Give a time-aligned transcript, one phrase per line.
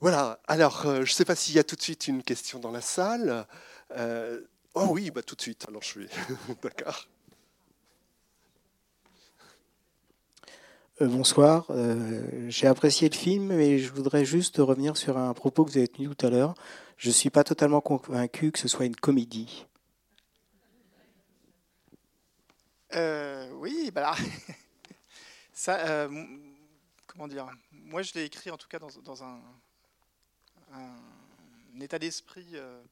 [0.00, 2.70] Voilà, alors je ne sais pas s'il y a tout de suite une question dans
[2.70, 3.46] la salle.
[4.74, 6.08] oh oui, bah, tout de suite, alors je vais.
[6.62, 7.06] D'accord.
[11.00, 11.66] bonsoir,
[12.48, 15.88] j'ai apprécié le film, mais je voudrais juste revenir sur un propos que vous avez
[15.88, 16.54] tenu tout à l'heure.
[16.96, 19.66] Je ne suis pas totalement convaincu que ce soit une comédie.
[22.94, 24.14] oui, bah
[25.52, 26.08] ça,
[27.06, 29.40] comment dire Moi, je l'ai écrit en tout cas dans, un,
[31.80, 32.46] état d'esprit.
[32.54, 32.82] Euh,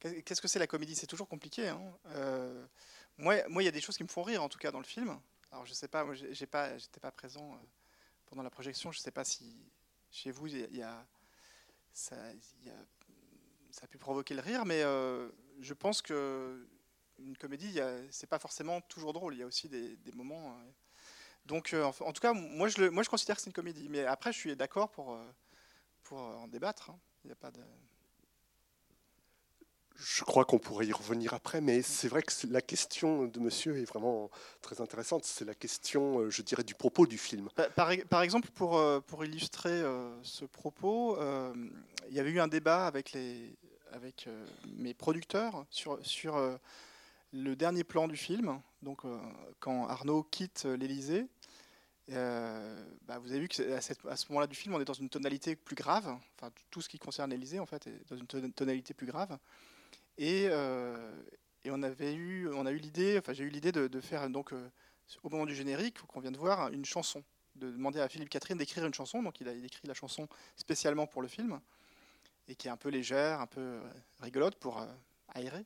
[0.00, 0.94] qu'est-ce que c'est la comédie?
[0.94, 1.68] C'est toujours compliqué.
[1.68, 1.80] Hein.
[2.08, 2.66] Euh,
[3.18, 4.84] moi, il y a des choses qui me font rire, en tout cas, dans le
[4.84, 5.18] film.
[5.50, 7.56] Alors, je sais pas, moi, j'ai pas, j'étais pas présent euh,
[8.26, 8.90] pendant la projection.
[8.92, 9.54] Je sais pas si
[10.10, 11.06] chez vous, il y a,
[11.92, 12.16] ça,
[13.82, 14.82] a, pu provoquer le rire, mais
[15.60, 16.66] je pense que
[17.18, 17.78] une comédie,
[18.10, 19.34] c'est pas forcément toujours drôle.
[19.34, 20.58] Il y a aussi des, moments.
[21.46, 23.88] donc, en, tout cas, moi, je, moi, je considère que c'est une comédie.
[23.88, 25.18] Mais après, je suis d'accord pour
[26.12, 26.90] pour en débattre.
[26.90, 26.98] Hein.
[27.24, 27.60] Il n'y a pas de...
[29.94, 33.78] Je crois qu'on pourrait y revenir après, mais c'est vrai que la question de monsieur
[33.78, 35.24] est vraiment très intéressante.
[35.24, 37.48] C'est la question, euh, je dirais, du propos du film.
[37.76, 41.16] Par, par exemple, pour, euh, pour illustrer euh, ce propos,
[42.10, 43.56] il y avait eu un débat avec, les,
[43.92, 44.28] avec
[44.66, 46.36] mes producteurs sur, sur
[47.32, 48.60] le dernier plan du film.
[48.82, 49.02] Donc,
[49.60, 51.26] quand Arnaud quitte l'Élysée,
[52.10, 55.56] euh, bah, vous avez vu qu'à ce moment-là du film, on est dans une tonalité
[55.56, 56.16] plus grave.
[56.36, 59.38] Enfin, tout ce qui concerne l'Elysée, en fait, est dans une tonalité plus grave.
[60.18, 61.22] Et, euh,
[61.64, 64.52] et on avait eu, on a eu l'idée, enfin, j'ai eu l'idée de, faire donc
[64.52, 64.68] euh,
[65.22, 67.22] au moment du générique qu'on vient de voir une chanson,
[67.56, 69.22] de demander à Philippe Catherine d'écrire une chanson.
[69.22, 71.60] Donc, il a écrit la chanson spécialement pour le film
[72.48, 73.80] et qui est un peu légère, un peu
[74.20, 74.84] rigolote pour
[75.28, 75.64] aérer.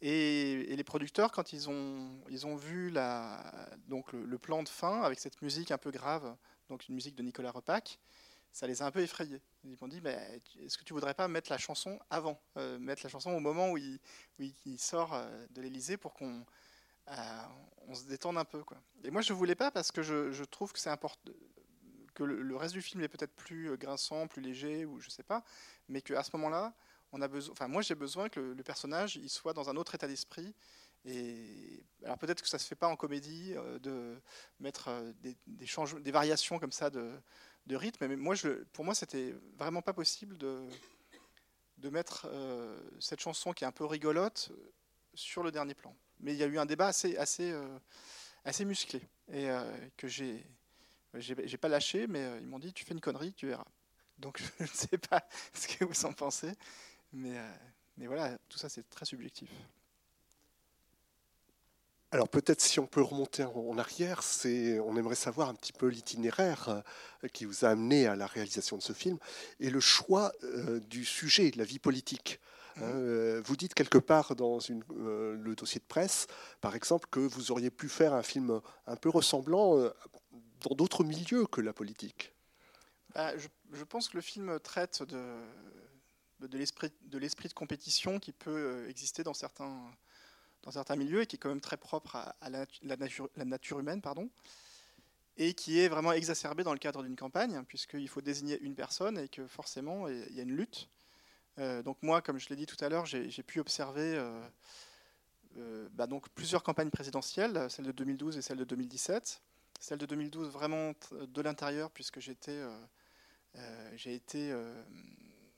[0.00, 5.02] Et, les producteurs, quand ils ont, ils ont vu la, donc le, plan de fin
[5.02, 6.36] avec cette musique un peu grave,
[6.68, 7.98] donc une musique de Nicolas Repac,
[8.52, 9.42] ça les a un peu effrayés.
[9.64, 10.00] Ils m'ont dit,
[10.64, 13.70] est-ce que tu voudrais pas mettre la chanson avant, euh, mettre la chanson au moment
[13.70, 16.44] où il, sort euh, de l'Elysée pour qu'on
[17.08, 17.42] euh,
[17.88, 18.62] on se détende un peu.
[18.62, 18.78] Quoi.
[19.02, 21.32] Et moi, je voulais pas parce que je, je trouve que c'est important
[22.14, 25.22] que le, le, reste du film est peut-être plus grinçant, plus léger, ou je sais
[25.22, 25.44] pas,
[25.88, 26.74] mais qu'à ce moment-là,
[27.12, 30.54] moi j'ai besoin que le, personnage il soit dans un autre état d'esprit.
[31.04, 34.20] Et alors peut-être que ça se fait pas en comédie euh, de
[34.60, 35.12] mettre euh,
[35.46, 37.12] des, variations comme ça de,
[37.70, 40.66] rythme, mais moi je, pour moi c'était vraiment pas possible de,
[41.78, 44.50] de mettre euh, cette chanson qui est un peu rigolote
[45.14, 45.94] sur le dernier plan.
[46.20, 47.54] Mais il y a eu un débat assez, assez,
[48.44, 49.00] assez musclé
[49.32, 49.48] et
[49.96, 50.44] que j'ai
[51.14, 53.66] j'ai pas lâché, mais ils m'ont dit tu fais une connerie, tu verras.
[54.18, 56.52] Donc je ne sais pas ce que vous en pensez.
[57.12, 57.52] Mais, euh,
[57.96, 59.50] mais voilà, tout ça, c'est très subjectif.
[62.10, 65.88] Alors peut-être si on peut remonter en arrière, c'est, on aimerait savoir un petit peu
[65.88, 66.82] l'itinéraire
[67.22, 69.18] euh, qui vous a amené à la réalisation de ce film
[69.60, 72.40] et le choix euh, du sujet, de la vie politique.
[72.76, 73.38] Hein, mmh.
[73.40, 76.28] vous dites quelque part dans une, le dossier de presse,
[76.60, 79.90] par exemple, que vous auriez pu faire un film un peu ressemblant
[80.60, 82.32] dans d'autres milieux que la politique.
[83.14, 85.40] Bah, je, je, pense que le film traite de,
[86.40, 86.58] de
[87.18, 89.76] l'esprit de, compétition qui peut euh, exister dans certains,
[90.62, 92.66] dans certains milieux et qui est quand même très propre à, la,
[92.96, 94.30] nature, la, nature, humaine, pardon,
[95.36, 99.18] et qui est vraiment exacerbé dans le cadre d'une campagne, puisqu'il faut désigner une personne
[99.18, 100.88] et que forcément il y a une lutte.
[101.58, 104.16] Euh, donc moi, comme je l'ai dit tout à l'heure, j'ai, pu observer
[105.56, 109.42] euh, bah donc plusieurs campagnes présidentielles, celle de 2012 et celle de 2017.
[109.80, 112.60] Celle de 2012 vraiment de l'intérieur, puisque j'étais,
[113.94, 114.52] j'ai été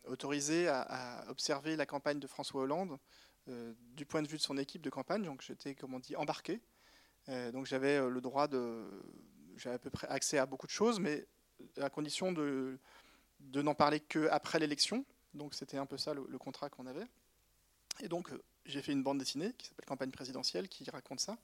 [0.07, 2.99] autorisé à, observer la campagne de François Hollande
[3.49, 5.23] euh, du point de vue de son équipe de campagne.
[5.23, 6.61] Donc j'étais, comme on dit, embarqué.
[7.29, 8.85] Euh, donc j'avais euh, le droit de,
[9.57, 11.27] j'avais à peu près accès à beaucoup de choses, mais
[11.81, 12.79] à condition de,
[13.41, 15.05] de n'en parler qu'après l'élection.
[15.35, 17.07] Donc c'était un peu ça le, contrat qu'on avait.
[18.01, 18.31] Et donc
[18.65, 21.37] j'ai fait une bande dessinée qui s'appelle Campagne présidentielle qui raconte ça.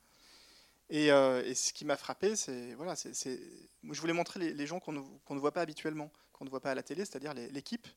[0.89, 3.41] Et, ce qui m'a frappé, c'est voilà, c'est,
[3.83, 6.71] je voulais montrer les, gens qu'on ne, ne, voit pas habituellement, qu'on ne voit pas
[6.71, 7.89] à la télé, c'est-à-dire l'équipe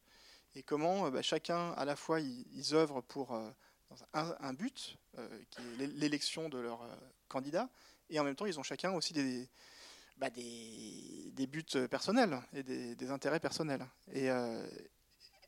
[0.55, 3.49] et comment euh, bah, chacun, à la fois, ils, œuvrent pour euh,
[4.13, 6.85] un, but, euh, qui est l'élection de leur
[7.27, 7.69] candidat,
[8.09, 9.47] et en même temps, ils ont chacun aussi des,
[10.17, 13.85] bah, buts personnels et des intérêts personnels.
[14.13, 14.29] Et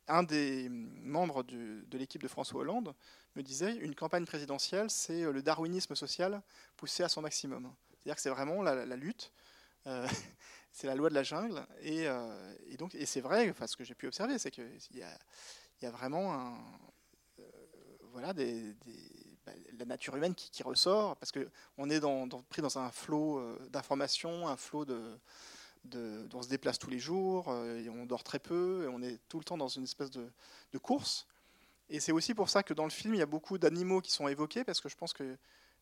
[0.07, 2.93] un des membres de l'équipe de François Hollande
[3.35, 6.41] me disait une campagne présidentielle, c'est le darwinisme social
[6.77, 7.73] poussé à son maximum.
[7.93, 9.31] C'est-à-dire que c'est vraiment la, lutte
[10.71, 11.65] c'est la loi de la jungle.
[11.81, 15.03] Et, euh, donc, et c'est vrai, enfin, ce que j'ai pu observer, c'est qu'il y
[15.85, 16.55] a, vraiment
[17.39, 17.43] euh,
[18.11, 21.99] voilà, bah, la nature humaine qui, ressort, parce qu'on est
[22.49, 25.19] pris dans un flot euh, d'informations, un flot de,
[25.85, 29.19] de, on se déplace tous les jours, et on dort très peu, et on est
[29.27, 30.31] tout le temps dans une espèce de,
[30.81, 31.27] course.
[31.89, 34.11] Et c'est aussi pour ça que dans le film, il y a beaucoup d'animaux qui
[34.11, 35.37] sont évoqués, parce que je pense que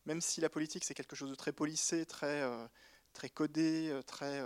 [0.05, 2.41] même si la politique c'est quelque chose de très policé, très,
[3.19, 4.39] très codé, euh, très,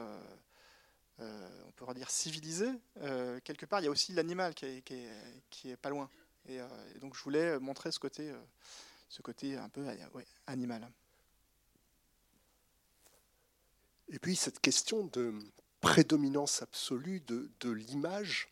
[1.20, 2.66] euh, on pourrait dire civilisé,
[3.44, 6.10] quelque part il y a aussi l'animal qui est, pas loin.
[6.50, 6.60] Et,
[7.00, 8.34] donc je voulais montrer ce côté,
[9.10, 9.86] ce côté un peu
[10.48, 10.90] animal.
[14.10, 15.36] Et puis cette question de
[15.80, 18.50] prédominance absolue de, l'image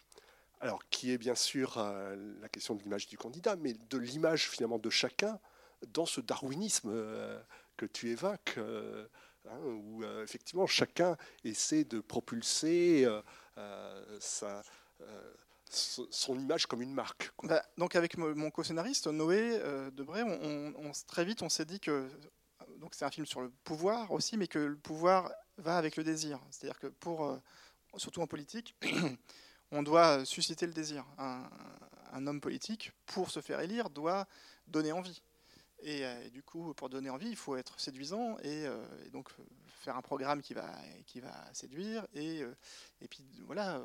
[0.59, 4.47] alors qui est bien sûr euh, la question de l'image du candidat, mais de l'image
[4.47, 5.39] finalement de chacun
[5.87, 7.41] dans ce darwinisme euh,
[7.77, 9.07] que tu évoques, euh,
[9.49, 13.07] hein, où effectivement chacun essaie de propulser
[15.69, 17.31] son image comme une marque.
[17.43, 19.59] Bah, donc avec mon co-scénariste Noé
[19.93, 22.09] Debré, on, très vite on s'est dit que
[22.77, 26.03] donc c'est un film sur le pouvoir aussi, mais que le pouvoir va avec le
[26.03, 26.39] désir.
[26.49, 27.39] C'est-à-dire que pour
[27.97, 28.75] surtout en politique
[29.71, 31.05] on doit susciter le désir.
[31.17, 34.27] Un, homme politique, pour se faire élire, doit
[34.67, 35.21] donner envie.
[35.85, 39.29] Euh, et, du coup, pour donner envie, il faut être séduisant et, euh, donc
[39.81, 40.71] faire un programme qui va,
[41.07, 42.55] qui va séduire et, euh,
[43.01, 43.81] et puis voilà,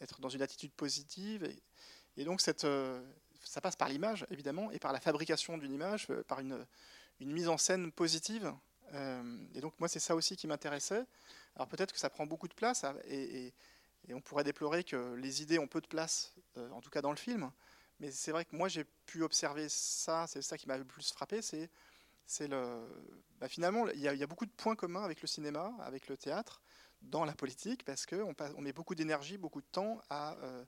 [0.00, 1.48] être dans une attitude positive.
[2.16, 2.66] Et, donc cette,
[3.44, 6.64] ça passe par l'image, évidemment, et par la fabrication d'une image, par une,
[7.20, 8.52] une, mise en scène positive.
[8.92, 11.04] et donc moi, c'est ça aussi qui m'intéressait.
[11.56, 13.52] Alors peut-être que ça prend beaucoup de place et,
[14.12, 17.10] on pourrait déplorer que les idées ont peu de place, euh, en tout cas dans
[17.10, 17.50] le film.
[18.00, 21.12] Mais c'est vrai que moi, j'ai pu observer ça, c'est ça qui m'a le plus
[21.12, 22.86] frappé, c'est, le...
[23.38, 26.60] Bah, finalement, il y, a beaucoup de points communs avec le cinéma, avec le théâtre,
[27.02, 30.64] dans la politique, parce qu'on on met beaucoup d'énergie, beaucoup de temps à euh,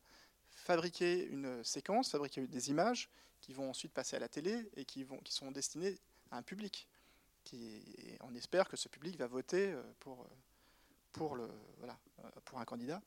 [0.51, 3.09] fabriquer une séquence, fabriquer des images
[3.41, 5.99] qui vont ensuite passer à la télé et qui, vont, qui sont destinées
[6.31, 6.89] à un public.
[8.21, 9.83] On espère que ce public va voter euh,
[11.79, 11.97] voilà,
[12.45, 13.01] pour un candidat.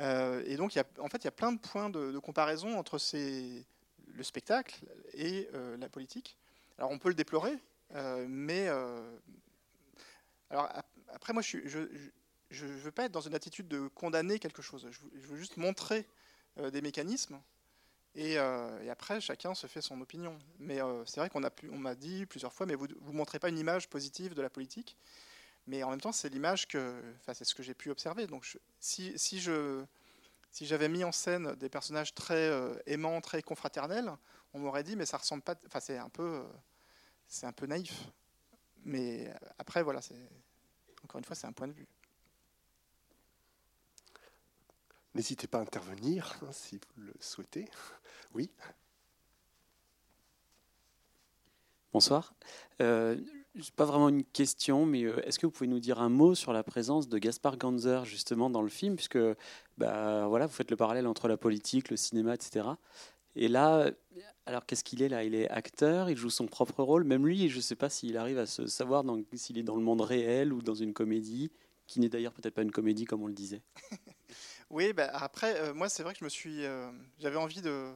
[0.00, 4.22] Euh, et donc, en fait, il y a plein de points de, comparaison entre le
[4.22, 4.80] spectacle
[5.12, 6.36] et euh, la politique.
[6.78, 7.56] Alors, on peut le déplorer,
[7.94, 8.68] euh, mais
[10.48, 10.68] alors
[11.12, 14.88] après, moi, je ne veux pas être dans une attitude de condamner quelque chose.
[14.90, 16.06] Je, veux juste montrer
[16.56, 17.40] des mécanismes.
[18.14, 20.38] Et, après, chacun se fait son opinion.
[20.58, 23.58] Mais c'est vrai qu'on on m'a dit plusieurs fois, mais vous ne montrez pas une
[23.58, 24.96] image positive de la politique.
[25.70, 28.26] Mais en même temps, c'est l'image que, enfin, c'est ce que j'ai pu observer.
[28.26, 29.84] Donc, si, si, je,
[30.50, 34.10] si j'avais mis en scène des personnages très euh, aimants, très confraternels,
[34.52, 35.54] on m'aurait dit, mais ça ressemble pas.
[35.66, 36.44] Enfin, c'est un peu,
[37.28, 38.08] c'est un peu naïf.
[38.84, 40.28] Mais après, voilà, c'est
[41.04, 41.86] encore une fois, c'est un point de vue.
[45.14, 47.68] N'hésitez pas à intervenir hein, si vous le souhaitez.
[48.34, 48.50] Oui.
[51.92, 52.34] Bonsoir.
[52.80, 53.16] Euh,
[53.74, 56.52] pas vraiment une question, mais euh, est-ce que vous pouvez nous dire un mot sur
[56.52, 59.18] la présence de Gaspard Ganzer justement dans le film, puisque
[59.78, 62.66] bah, voilà, vous faites le parallèle entre la politique, le cinéma, etc.
[63.36, 63.90] Et là,
[64.46, 65.24] alors qu'est-ce qu'il est là?
[65.24, 67.04] Il est acteur, il joue son propre rôle.
[67.04, 69.04] Même lui, je ne sais pas s'il arrive à se savoir
[69.34, 71.50] s'il est dans le monde réel ou dans une comédie,
[71.86, 73.62] qui n'est d'ailleurs peut-être pas une comédie comme on le disait.
[74.70, 77.92] oui, bah, après, euh, moi c'est vrai que je me suis, euh, j'avais envie de,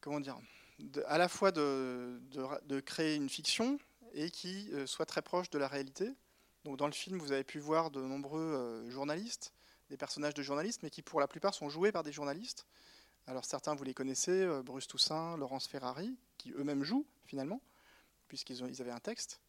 [0.00, 0.38] comment dire,
[1.06, 2.20] à la fois de,
[2.84, 3.78] créer une fiction,
[4.16, 6.10] et qui euh, soit très proche de la réalité.
[6.64, 9.52] Donc dans le film, vous avez pu voir de nombreux euh, journalistes,
[9.90, 12.66] des personnages de journalistes, mais qui pour la plupart sont joués par des journalistes.
[13.26, 17.60] Alors certains, vous les connaissez, euh, Bruce Toussaint, Laurence Ferrari, qui eux-mêmes jouent finalement,
[18.26, 19.40] puisqu'ils ils avaient un texte.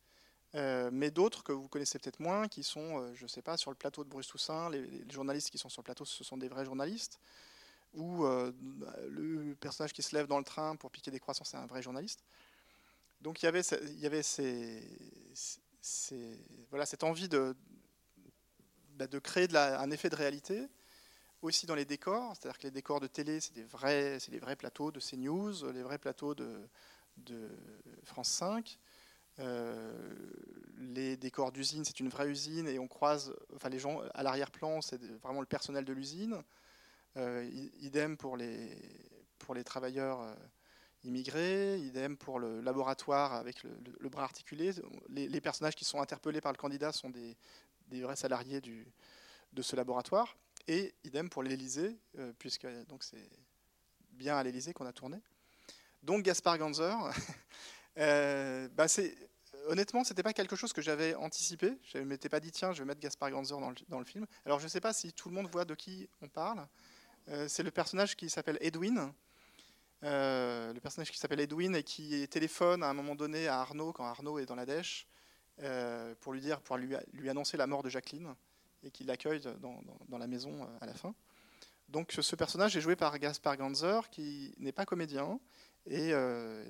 [0.54, 3.78] mais d'autres que vous connaissez peut-être moins, qui sont, je ne sais pas, sur le
[3.78, 6.48] plateau de Bruce Toussaint, les, les, journalistes qui sont sur le plateau, ce sont des
[6.50, 7.20] vrais journalistes,
[7.94, 11.68] ou le personnage qui se lève dans le train pour piquer des croissants, c'est un
[11.68, 12.24] vrai journaliste.
[13.22, 13.64] Donc il y avait,
[14.24, 14.84] cette
[17.04, 17.56] envie de,
[18.96, 20.68] bah, créer un effet de réalité,
[21.42, 24.40] aussi dans les décors, c'est-à-dire que les décors de télé, c'est des vrais, c'est les
[24.40, 26.68] vrais plateaux de CNews, les vrais plateaux de,
[28.04, 28.78] France 5.
[29.40, 29.94] Euh,
[30.78, 34.82] les décors d'usine, c'est une vraie usine et on croise, enfin les gens à l'arrière-plan,
[34.82, 36.44] c'est vraiment le personnel de l'usine.
[37.18, 37.48] Euh,
[37.80, 38.78] idem pour les,
[39.40, 40.36] pour les travailleurs euh,
[41.08, 44.72] immigrés, idem pour le laboratoire avec le, bras articulé.
[45.10, 47.38] Les, personnages qui sont interpellés par le candidat sont des,
[47.90, 50.38] vrais salariés de ce laboratoire.
[50.68, 53.30] Et idem pour l'Élysée, euh, puisque donc c'est
[54.12, 55.18] bien à l'Élysée qu'on a tourné.
[56.04, 56.94] Donc Gaspard Ganzer,
[57.98, 59.16] euh, bah c'est,
[59.68, 61.78] honnêtement, c'était pas quelque chose que j'avais anticipé.
[61.84, 64.06] Je ne m'étais pas dit tiens, je vais mettre Gaspard Ganzer dans le, dans le
[64.06, 64.26] film.
[64.46, 66.68] Alors je ne sais pas si tout le monde voit de qui on parle.
[67.30, 69.14] Euh, c'est le personnage qui s'appelle Edwin,
[70.04, 73.94] euh, le personnage qui s'appelle Edwin et qui téléphone à un moment donné à Arnaud
[73.94, 75.08] quand Arnaud est dans la dèche
[75.64, 76.96] euh, pour lui dire, pour lui,
[77.30, 78.36] annoncer la mort de Jacqueline.
[78.84, 81.16] et qui l'accueille dans, la maison à la fin.
[81.90, 85.40] Donc ce personnage est joué par Gaspar Ganzer, qui n'est pas comédien,
[85.86, 86.12] et,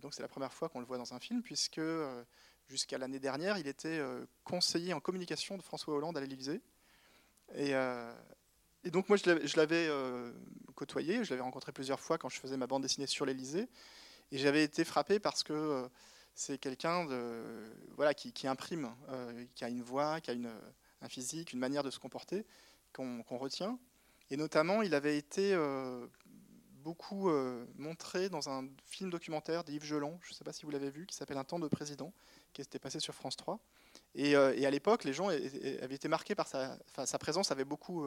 [0.02, 1.82] donc c'est la première fois qu'on le voit dans un film, puisque
[2.68, 4.00] jusqu'à l'année dernière, il était
[4.44, 6.62] conseiller en communication de François Hollande à l'Élysée.
[7.56, 7.74] Et,
[8.88, 10.32] et donc moi, je l'avais euh,
[10.75, 13.67] côtoyé, je l'avais rencontré plusieurs fois quand je faisais ma bande dessinée sur l'Elysée.
[14.32, 15.88] Et j'avais été frappé parce que euh,
[16.36, 17.06] c'est quelqu'un
[17.98, 20.36] voilà, qui, imprime, euh, qui a une voix, qui a
[21.01, 22.46] un physique, une manière de se comporter
[22.94, 23.77] qu'on retient.
[24.29, 25.53] Et notamment, il avait été
[26.84, 27.29] beaucoup
[27.75, 31.06] montré dans un film documentaire d'Yves Geland, je ne sais pas si vous l'avez vu,
[31.08, 32.13] qui s'appelle Un temps de président,
[32.53, 33.60] qui était passé sur France 3.
[34.15, 38.06] Et, à l'époque, les gens avaient été marqués par sa, sa présence, avait beaucoup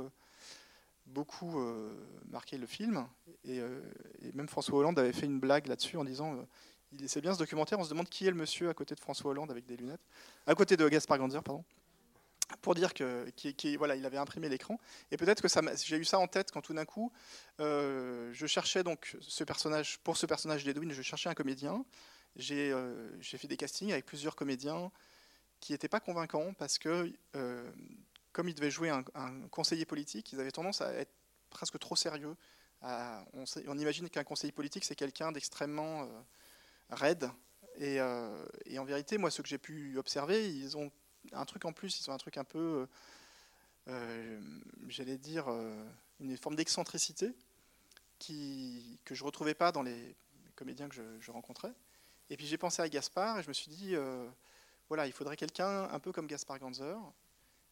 [1.11, 1.93] beaucoup euh,
[2.31, 3.07] marqué le film.
[3.49, 3.81] Euh,
[4.23, 7.39] et, même François Hollande avait fait une blague là-dessus en disant euh, c'est bien ce
[7.39, 9.77] documentaire, on se demande qui est le monsieur à côté de François Hollande avec des
[9.77, 10.01] lunettes,
[10.47, 11.65] à côté de Gaspard Ganzer, pardon,
[12.63, 13.27] pour dire que
[13.77, 14.81] voilà, il avait imprimé l'écran.
[15.13, 15.49] Et peut-être que
[15.85, 17.13] j'ai eu ça en tête quand tout d'un coup,
[17.61, 21.85] je cherchais donc ce personnage pour ce personnage d'Edwin, je cherchais un comédien.
[22.35, 22.75] J'ai
[23.23, 24.91] fait des castings avec plusieurs comédiens
[25.61, 27.13] qui n'étaient pas convaincants parce que
[28.33, 29.03] comme il devait jouer un,
[29.51, 31.13] conseiller politique, ils avaient tendance à être
[31.51, 32.37] presque trop sérieux.
[32.83, 36.07] on, imagine qu'un conseiller politique, c'est quelqu'un d'extrêmement euh,
[36.91, 37.31] raide.
[37.81, 40.91] Euh, et, en vérité, moi, ce que j'ai pu observer, ils ont
[41.33, 42.87] un truc en plus, ils ont un truc un peu,
[43.89, 44.41] euh,
[44.89, 45.49] j'allais dire,
[46.21, 47.35] une forme d'excentricité
[48.29, 50.15] que je ne retrouvais pas dans les
[50.55, 51.73] comédiens que je, je rencontrais.
[52.29, 53.95] Et puis j'ai pensé à Gaspard et je me suis dit,
[54.89, 56.99] voilà, il faudrait quelqu'un un peu comme Gaspard Ganzer,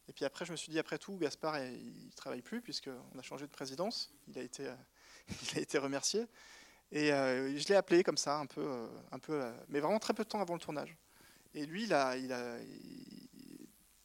[0.09, 3.19] et puis après, je me suis dit, après tout, Gaspard, il ne travaille plus, puisqu'on
[3.19, 4.11] a changé de présidence.
[4.27, 4.75] Il a été, euh,
[5.51, 6.25] il a été remercié.
[6.91, 9.39] Et euh, je l'ai appelé comme ça, un peu, euh, un peu,
[9.69, 10.97] mais vraiment très peu de temps avant le tournage.
[11.53, 11.95] Et lui, il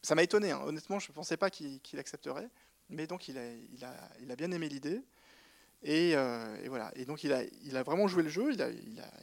[0.02, 0.50] ça m'a étonné.
[0.50, 0.61] Hein.
[0.66, 2.50] Honnêtement, je ne pensais pas qu'il accepterait.
[2.90, 5.00] Mais donc, il a, il a, il a bien aimé l'idée.
[5.82, 6.14] Et,
[6.68, 6.92] voilà.
[6.96, 8.52] Et donc, il a, il a vraiment joué le jeu.
[8.52, 8.68] Il a,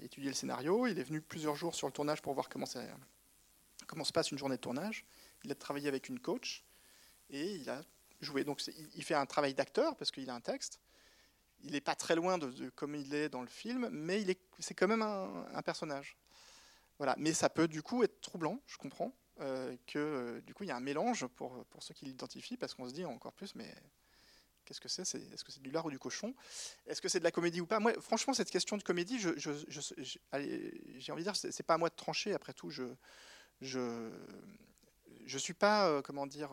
[0.02, 0.88] étudié le scénario.
[0.88, 2.66] Il est venu plusieurs jours sur le tournage pour voir comment,
[3.86, 5.06] comment se passe une journée de tournage.
[5.44, 6.64] Il a travaillé avec une coach
[7.32, 7.82] et il a
[8.22, 8.44] joué.
[8.44, 10.80] Donc il fait un travail d'acteur parce qu'il a un texte.
[11.64, 14.26] Il n'est pas très loin de, comme il est dans le film, mais
[14.60, 16.18] c'est quand même un, personnage.
[16.98, 17.16] Voilà.
[17.18, 20.68] Mais ça peut du coup être troublant, je comprends, euh, que euh, du coup il
[20.68, 23.54] y a un mélange pour, pour ceux qui l'identifient, parce qu'on se dit encore plus,
[23.54, 23.74] mais
[24.66, 25.02] qu'est-ce que c'est?
[25.04, 26.34] Est-ce que c'est du lard ou du cochon?
[26.88, 27.80] Est-ce que c'est de la comédie ou pas?
[27.80, 31.96] Moi, franchement, cette question de comédie, j'ai envie de dire, c'est pas à moi de
[31.96, 32.34] trancher.
[32.34, 32.84] Après tout, je
[33.62, 34.10] je
[35.26, 36.52] je suis pas, euh, comment dire,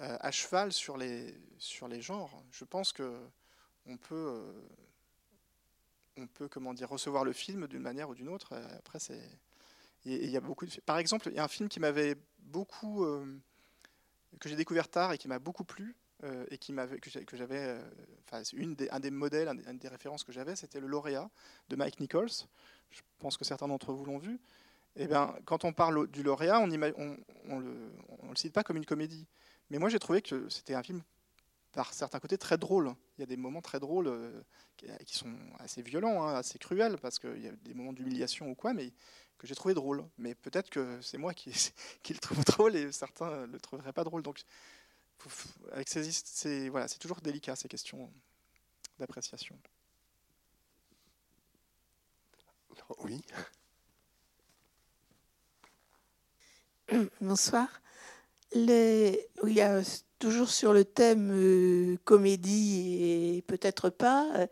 [0.00, 2.42] à cheval sur les, sur les genres.
[2.50, 3.18] Je pense que
[3.86, 4.52] on peut, euh,
[6.16, 8.54] on peut comment dire, recevoir le film d'une manière ou d'une autre.
[8.76, 9.22] Après, c'est
[10.04, 10.80] il y a beaucoup de...
[10.86, 13.26] Par exemple, il y a un film qui m'avait beaucoup euh,
[14.40, 15.96] que j'ai découvert tard et qui m'a beaucoup plu
[16.50, 17.78] et qui m'avait que j'avais
[18.26, 21.30] enfin une des, un des modèles, une des références que j'avais, c'était le lauréat
[21.68, 22.48] de Mike Nichols.
[22.90, 24.40] Je pense que certains d'entre vous l'ont vu.
[24.96, 28.76] Et eh bien, quand on parle du lauréat, on, le, on le cite pas comme
[28.76, 29.28] une comédie.
[29.70, 31.02] Mais moi, j'ai trouvé que c'était un film,
[31.72, 32.94] par certains côtés, très drôle.
[33.16, 34.42] Il y a des moments très drôles euh,
[35.04, 38.54] qui sont assez violents, hein, assez cruels, parce qu'il y a des moments d'humiliation ou
[38.54, 38.92] quoi, mais
[39.38, 40.04] que j'ai trouvé drôle.
[40.18, 41.52] Mais peut-être que c'est moi qui,
[42.02, 44.22] qui, le trouve drôle et certains ne le trouveraient pas drôle.
[44.22, 44.42] Donc,
[45.72, 48.10] avec c'est voilà, toujours délicat ces questions
[48.98, 49.58] d'appréciation.
[53.00, 53.20] Oui.
[57.20, 57.68] Bonsoir.
[58.52, 59.82] Les, y a
[60.18, 64.30] toujours sur le thème euh, comédie et peut-être pas.
[64.36, 64.46] Euh,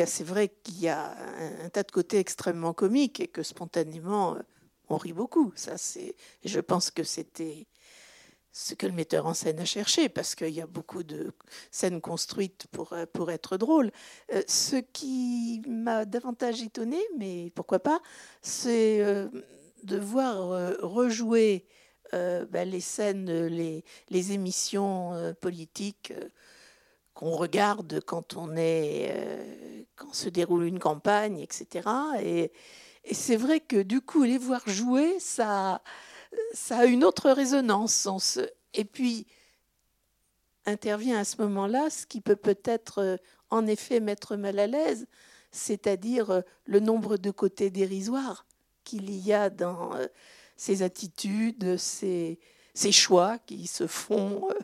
[0.00, 1.16] a, c'est vrai qu'il y a
[1.64, 4.40] un, tas de côtés extrêmement comiques et que spontanément euh,
[4.88, 5.52] on rit beaucoup.
[5.56, 6.14] Ça, c'est,
[6.44, 7.66] je pense que c'était
[8.52, 11.32] ce que le metteur en scène a cherché parce qu'il y a beaucoup de
[11.70, 13.90] scènes construites pour pour être drôle.
[14.46, 18.00] ce qui m'a davantage étonné, mais pourquoi pas,
[18.42, 18.98] c'est
[19.82, 21.66] de voir rejouer
[22.14, 26.28] euh, ben, les scènes, les, les émissions euh, politiques euh,
[27.12, 31.88] qu'on regarde quand on est, quand se déroule une campagne, etc.
[32.20, 32.52] Et,
[33.04, 35.82] et c'est vrai que du coup, les voir jouer, ça,
[36.52, 38.40] ça a une autre résonance.
[38.74, 39.26] Et puis,
[40.66, 43.18] intervient à ce moment-là ce qui peut peut-être
[43.50, 45.06] en effet mettre mal à l'aise,
[45.52, 48.44] c'est-à-dire le nombre de côtés dérisoires
[48.84, 49.92] qu'il y a dans
[50.56, 52.38] ces attitudes, ces,
[52.92, 54.54] choix qui se font euh,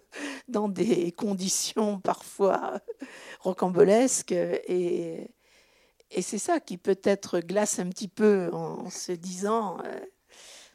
[0.48, 2.80] dans des conditions parfois
[3.40, 4.32] rocambolesques.
[4.32, 5.30] Et,
[6.20, 10.00] c'est ça qui peut-être glace un petit peu en se disant, euh,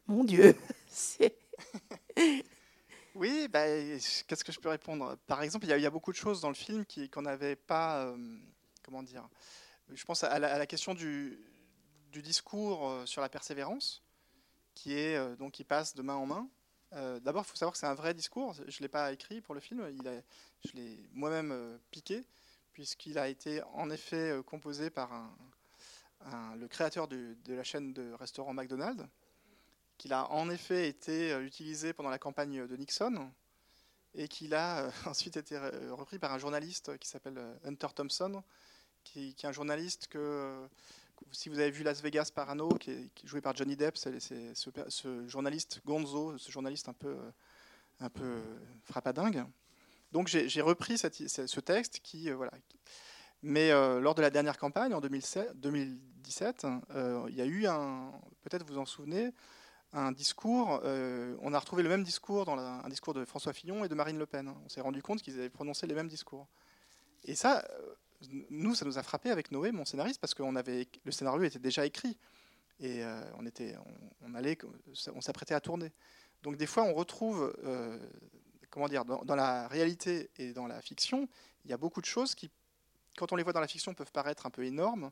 [0.07, 0.55] mon Dieu,
[0.87, 1.37] c'est...
[3.17, 5.15] Oui, bah, qu'est-ce que je peux répondre?
[5.25, 6.83] Par exemple, il y, a beaucoup de choses dans le film
[7.13, 8.13] qu'on n'avait pas.
[8.83, 9.25] comment dire?
[9.93, 11.39] Je pense à la, question du,
[12.15, 14.01] du, discours sur la persévérance,
[14.73, 16.49] qui, est, donc, qui passe de main en main.
[17.21, 18.53] D'abord, il faut savoir que c'est un vrai discours.
[18.53, 20.21] Je ne l'ai pas écrit pour le film, il a,
[20.65, 22.23] je l'ai moi-même piqué,
[22.73, 28.53] puisqu'il a été en effet composé par un, le créateur de la chaîne de restaurants
[28.53, 29.05] McDonald's
[29.97, 33.31] qu'il a en effet été euh, utilisé pendant la campagne de Nixon
[34.13, 35.57] et qu'il a euh, ensuite été
[35.91, 38.43] repris par un journaliste qui s'appelle euh, Hunter Thompson,
[39.03, 40.67] qui, est un journaliste que,
[41.31, 45.81] si vous avez vu Las Vegas Parano, qui joué par Johnny Depp, c'est ce, journaliste
[45.85, 47.15] Gonzo, ce journaliste un peu,
[47.99, 48.41] un peu
[48.83, 49.45] frappadingue.
[50.11, 52.51] Donc j'ai repris ce texte qui, voilà.
[53.41, 56.65] Mais lors de la dernière campagne, en 2017,
[57.29, 58.11] il y a eu un,
[58.43, 59.33] peut-être vous en souvenez,
[59.95, 63.85] un discours, euh, on a retrouvé le même discours dans un discours de François Fillon
[63.85, 64.53] et de Marine Le Pen.
[64.65, 66.47] On s'est rendu compte qu'ils avaient prononcé les mêmes discours.
[67.23, 67.95] Et ça, euh,
[68.49, 71.59] nous, ça nous a frappé avec Noé, mon scénariste, parce que avait, le scénario était
[71.59, 72.17] déjà écrit.
[72.79, 73.75] Et euh, on, était,
[74.21, 74.57] on, allait,
[75.13, 75.91] on s'apprêtait à tourner.
[76.43, 77.53] Donc des fois, on retrouve,
[78.69, 81.27] comment dire, dans, la réalité et dans la fiction,
[81.63, 82.51] il y a beaucoup de choses qui,
[83.17, 85.09] quand on les voit dans la fiction, peuvent paraître un peu énormes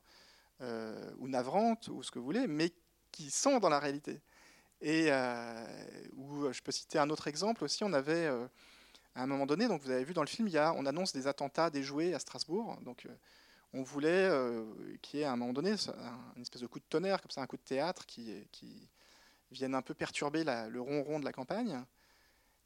[0.59, 2.73] ou navrantes ou ce que vous voulez, mais
[3.11, 4.21] qui sont dans la réalité.
[4.83, 5.65] Et euh,
[6.17, 8.45] où je peux citer un autre exemple aussi, on avait euh,
[9.15, 10.85] à un moment donné, donc vous avez vu dans le film, il y a, on
[10.85, 12.77] annonce des attentats déjoués à Strasbourg.
[12.81, 13.15] Donc euh,
[13.73, 14.29] on voulait
[15.01, 15.75] qu'il y ait à un moment donné
[16.35, 18.87] une espèce de coup de tonnerre, comme ça, un coup de théâtre qui, qui
[19.51, 21.83] vienne un peu perturber le ronron de la campagne.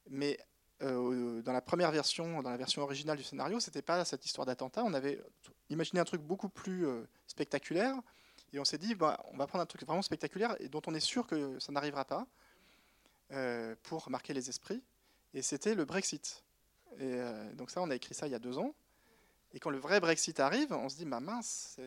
[0.10, 0.38] Mais
[0.82, 4.84] dans la première version, dans la version originale du scénario, c'était pas cette histoire d'attentat.
[4.84, 5.24] On avait
[5.70, 6.86] imaginé un truc beaucoup plus
[7.26, 7.96] spectaculaire.
[8.54, 10.94] Et on s'est dit, bah, on va prendre un truc vraiment spectaculaire et dont on
[10.94, 12.26] est sûr que ça n'arrivera pas
[13.32, 14.82] euh, pour marquer les esprits.
[15.34, 16.44] Et c'était le Brexit.
[17.00, 18.74] Et euh, donc ça, on a écrit ça il y a deux ans.
[19.54, 21.80] Et quand le vrai Brexit arrive, on se dit, ma mince,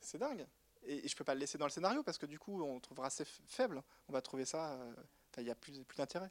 [0.00, 0.46] c'est dingue.
[0.86, 2.80] Et, je ne peux pas le laisser dans le scénario parce que du coup, on
[2.80, 3.82] trouvera assez faible.
[4.08, 4.94] On va trouver ça, euh,
[5.38, 6.30] il n'y a plus, plus d'intérêt.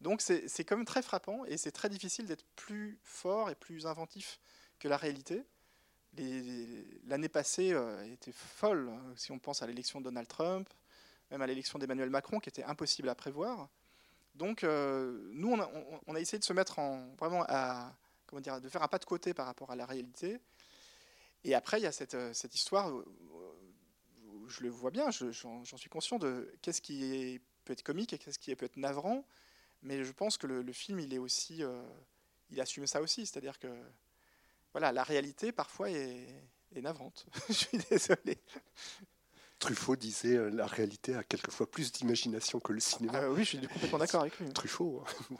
[0.00, 3.86] Donc c'est quand même très frappant et c'est très difficile d'être plus fort et plus
[3.86, 4.40] inventif
[4.78, 5.44] que la réalité
[7.06, 10.68] l'année passée euh, était folle, hein, si on pense à l'élection de Donald Trump,
[11.30, 13.68] même à l'élection d'Emmanuel Macron, qui était impossible à prévoir.
[14.34, 15.52] Donc, euh, nous,
[16.06, 17.94] on a, essayé de se mettre en vraiment à
[18.26, 20.38] comment dire, de faire un pas de côté par rapport à la réalité.
[21.42, 23.04] Et après, il y a cette, euh, histoire où,
[24.48, 28.38] je le vois bien, j'en suis conscient de qu'est-ce qui peut être comique et qu'est-ce
[28.38, 29.24] qui peut être navrant.
[29.82, 31.62] Mais je pense que le, film, il est aussi,
[32.50, 33.68] il assume ça aussi, c'est-à-dire que
[34.72, 36.26] voilà, la réalité parfois est,
[36.76, 37.26] navrante.
[37.48, 38.38] je suis désolé.
[39.60, 43.20] Truffaut disait euh, la réalité a quelquefois plus d'imagination que le cinéma.
[43.22, 44.50] Ah oui, je suis complètement d'accord avec lui.
[44.52, 45.04] Truffaut.
[45.06, 45.36] Hein.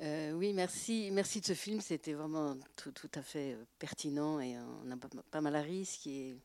[0.00, 1.80] Euh, oui, merci, merci de ce film.
[1.80, 4.96] C'était vraiment tout, à fait euh, pertinent et on a
[5.30, 6.36] pas, mal à rire, ce qui est,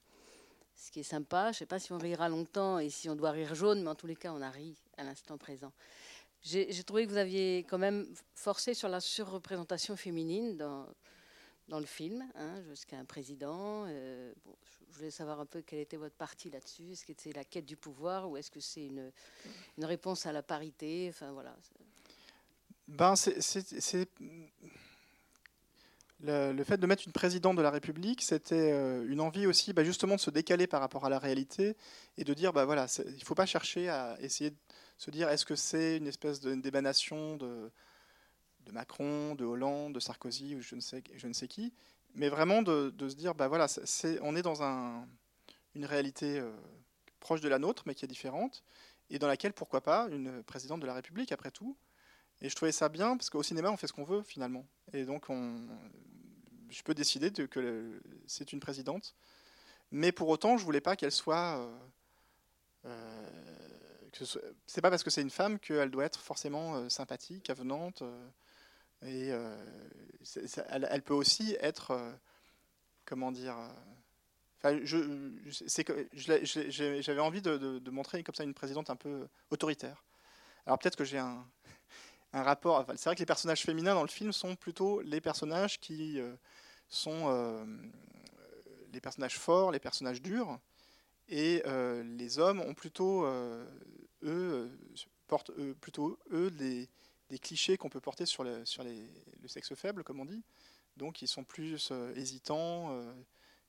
[0.76, 1.46] ce qui est sympa.
[1.46, 3.90] Je ne sais pas si on rira longtemps et si on doit rire jaune, mais
[3.90, 5.72] en tous les cas, on a ri à l'instant présent.
[6.42, 10.86] J'ai trouvé que vous aviez quand même forcé sur la surreprésentation féminine dans,
[11.70, 13.86] dans le film, hein, jusqu'à un président.
[13.88, 14.34] Euh,
[14.92, 16.92] je voulais savoir un peu quel était votre parti là-dessus.
[16.92, 19.12] Est-ce que c'est la quête du pouvoir ou est-ce que c'est une,
[19.82, 21.08] réponse à la parité?
[21.10, 21.56] Enfin voilà.
[22.88, 24.10] Ben, c'est
[26.22, 29.86] le, fait de mettre une présidente de la République, c'était euh, une envie aussi, bah,
[29.86, 31.78] justement, de se décaler par rapport à la réalité
[32.18, 34.58] et de dire, bah voilà, il ne faut pas chercher à essayer de
[34.98, 37.72] se dire est-ce que c'est une espèce d'émanation de,
[38.70, 41.74] de, Macron, de Hollande, de Sarkozy ou je ne sais, ne qui,
[42.16, 43.68] mais vraiment de, se dire bah voilà,
[44.22, 45.08] on est dans un,
[45.76, 46.52] une réalité euh,
[47.20, 48.64] proche de la nôtre, mais qui est différente,
[49.10, 51.76] et dans laquelle, pourquoi pas, une présidente de la République, après tout.
[52.42, 54.66] Et je trouvais ça bien, parce qu'au cinéma, on fait ce qu'on veut, finalement.
[54.94, 55.68] Et donc, on,
[56.70, 59.16] je peux décider de, que c'est une présidente.
[59.92, 61.78] Mais pour autant, je voulais pas qu'elle soit euh,
[62.86, 63.30] euh,
[64.66, 68.04] c'est pas parce que c'est une femme qu'elle doit être forcément sympathique, avenante.
[69.04, 69.56] Euh, et euh,
[70.90, 71.98] elle, peut aussi être,
[73.06, 73.56] comment dire,
[74.62, 80.04] Enfin, j'avais envie de, montrer comme ça une présidente un peu autoritaire.
[80.66, 81.48] Alors peut-être que j'ai un,
[82.34, 82.86] un, rapport.
[82.90, 86.20] c'est vrai que les personnages féminins dans le film sont plutôt les personnages qui
[86.90, 87.66] sont
[88.92, 90.60] les personnages forts, les personnages durs,
[91.30, 91.64] et
[92.04, 93.26] les hommes ont plutôt
[94.24, 94.68] eux, euh,
[95.28, 96.90] portent plutôt eux des,
[97.38, 99.08] clichés qu'on peut porter sur, le, sur les,
[99.42, 100.42] le sexe faible, comme on dit.
[100.98, 103.14] Donc ils sont plus euh, hésitants, euh,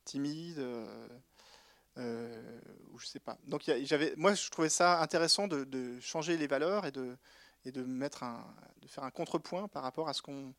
[0.04, 0.58] timides,
[1.96, 3.36] ou je sais pas.
[3.46, 7.16] Donc j'avais, moi je trouvais ça intéressant de, changer les valeurs et de
[7.66, 8.42] et de mettre un,
[8.80, 10.54] de faire un contrepoint par rapport à ce qu'on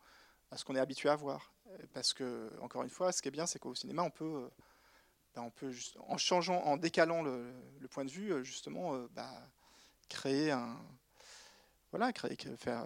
[0.52, 1.52] à ce qu'on est habitué à voir.
[1.94, 4.50] Parce que encore une fois, ce qui est bien, c'est qu'au cinéma, on peut
[5.34, 5.74] ben, on peut
[6.08, 7.54] en changeant, en décalant le,
[7.90, 9.32] point de vue, justement, bah,
[10.10, 10.78] créer un
[11.92, 12.12] voilà,
[12.58, 12.86] faire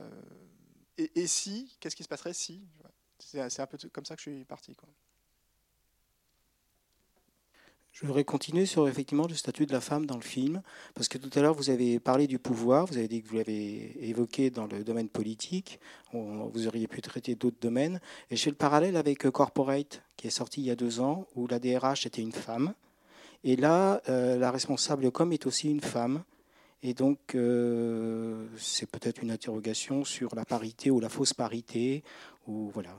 [0.97, 2.61] et, et, si, qu'est-ce qui se passerait si
[3.19, 4.75] C'est un peu comme ça que je suis parti.
[7.91, 10.61] Je voudrais continuer sur effectivement le statut de la femme dans le film,
[10.95, 13.35] parce que tout à l'heure vous avez parlé du pouvoir, vous avez dit que vous
[13.37, 15.79] l'avez évoqué dans le domaine politique,
[16.11, 20.61] vous auriez pu traiter d'autres domaines, et j'ai le parallèle avec Corporate, qui est sorti
[20.61, 22.73] il y a deux ans, où la DRH était une femme,
[23.45, 26.23] et là, euh, la responsable com est aussi une femme,
[26.85, 32.03] et donc euh, c'est peut-être une interrogation sur la parité ou la fausse parité,
[32.45, 32.95] ou voilà.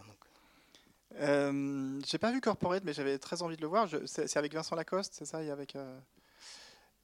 [1.20, 3.88] Euh, pas vu Corporate, mais j'avais très envie de le voir.
[4.06, 5.38] C'est avec Vincent Lacoste, c'est ça?
[5.38, 5.76] Avec,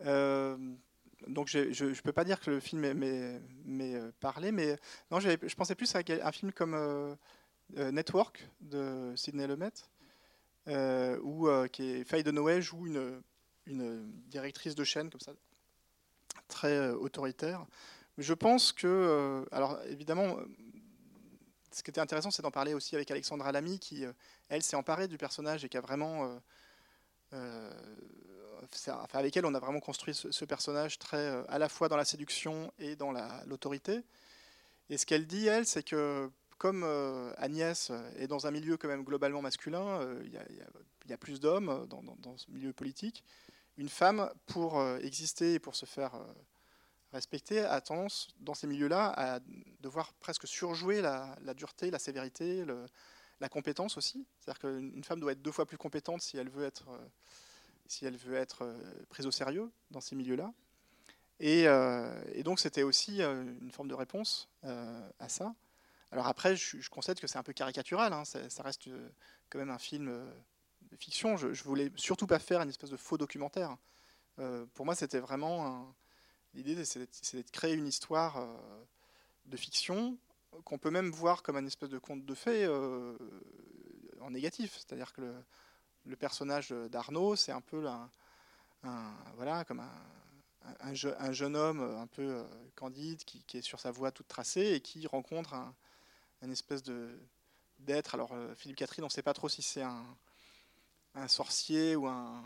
[0.05, 0.57] euh,
[1.29, 2.93] Donc je ne peux pas dire que le film
[3.65, 4.77] m'ait parlé, mais
[5.13, 7.17] non, je pensais plus à un film comme
[7.77, 9.71] Network de Sidney Lumet,
[11.23, 13.23] où qui est Faye Dunaway joue une,
[13.67, 15.33] une directrice de chaîne comme ça,
[16.49, 17.65] très autoritaire.
[18.19, 20.37] Je pense que, alors évidemment,
[21.75, 24.13] ce qui était intéressant, c'est d'en parler aussi avec Alexandra Lamy, qui, euh,
[24.49, 26.25] elle, s'est emparée du personnage et qui a vraiment.
[26.25, 26.39] Euh,
[27.35, 27.71] euh,
[28.87, 32.05] enfin, avec elle, on a vraiment construit ce, personnage très, à la fois dans la
[32.05, 33.13] séduction et dans
[33.47, 34.03] l'autorité.
[34.91, 36.85] Et ce qu'elle dit, elle, c'est que comme
[37.39, 40.33] Agnès est dans un milieu quand même globalement masculin, il
[41.09, 43.25] y, a plus d'hommes dans, ce milieu politique,
[43.83, 46.13] une femme, pour exister et pour se faire
[47.13, 49.41] respecter a tendance, dans ces milieux-là, à
[49.81, 52.65] devoir presque surjouer la, dureté, la sévérité,
[53.41, 54.25] la compétence aussi.
[54.41, 57.09] C'est-à-dire qu'une femme doit être deux fois plus compétente si elle veut être, euh,
[57.87, 58.79] si elle veut être euh,
[59.11, 60.53] prise au sérieux dans ces milieux-là.
[61.41, 65.55] Et, euh, donc c'était aussi une forme de réponse à ça.
[66.13, 68.25] Alors après, je, concède que c'est un peu caricatural, hein.
[68.25, 68.89] ça reste
[69.51, 70.25] quand même un film
[70.97, 71.37] fiction.
[71.37, 73.77] Je, je voulais surtout pas faire une espèce de faux documentaire.
[74.75, 75.95] pour moi, c'était vraiment
[76.55, 78.85] L'idée, c'est de créer une histoire euh,
[79.47, 80.19] de fiction
[80.65, 83.17] qu'on peut même voir comme un espèce de conte de fées euh,
[84.21, 84.75] en négatif.
[84.77, 85.23] C'est-à-dire que
[86.05, 88.11] le, personnage d'Arnaud, c'est un peu un,
[89.37, 92.45] voilà, comme un, jeune homme un peu euh,
[92.77, 95.75] candide qui, est sur sa voie toute tracée et qui rencontre un,
[96.51, 97.19] espèce de
[97.79, 98.15] d'être.
[98.15, 100.05] Alors Philippe Catherine, on ne sait pas trop si c'est un,
[101.29, 102.43] sorcier ou un,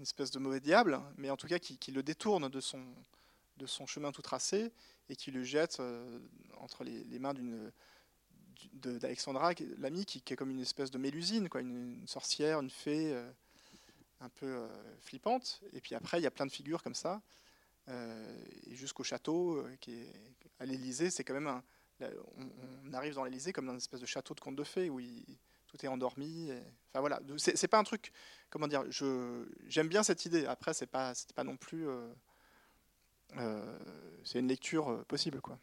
[0.00, 4.22] espèce de mauvais diable, mais en tout cas qui le détourne de son, chemin tout
[4.22, 4.72] tracé
[5.08, 6.18] et qui le jette euh,
[6.58, 7.72] entre les, mains d'une
[8.72, 13.30] d'Alexandra, l'amie, qui, est comme une espèce de mélusine, quoi, une, sorcière, une fée euh,
[14.20, 14.68] un peu euh,
[15.00, 15.60] flippante.
[15.72, 17.22] Et puis après, il y a plein de figures comme ça.
[17.88, 19.64] et jusqu'au château,
[20.58, 21.62] à l'Élysée, c'est quand même un,
[22.84, 25.00] on, arrive dans l'Élysée comme dans une espèce de château de conte de fées où
[25.68, 26.50] tout est endormi.
[26.90, 28.12] enfin voilà, c'est pas un truc.
[28.50, 28.84] Comment dire
[29.68, 30.46] J'aime bien cette idée.
[30.46, 31.86] Après, c'est pas, pas non plus.
[33.36, 33.78] Euh,
[34.24, 35.40] c'est une lecture euh, possible.
[35.40, 35.58] Quoi.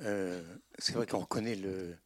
[0.00, 0.42] Euh,
[0.78, 1.96] c'est vrai qu'on reconnaît le,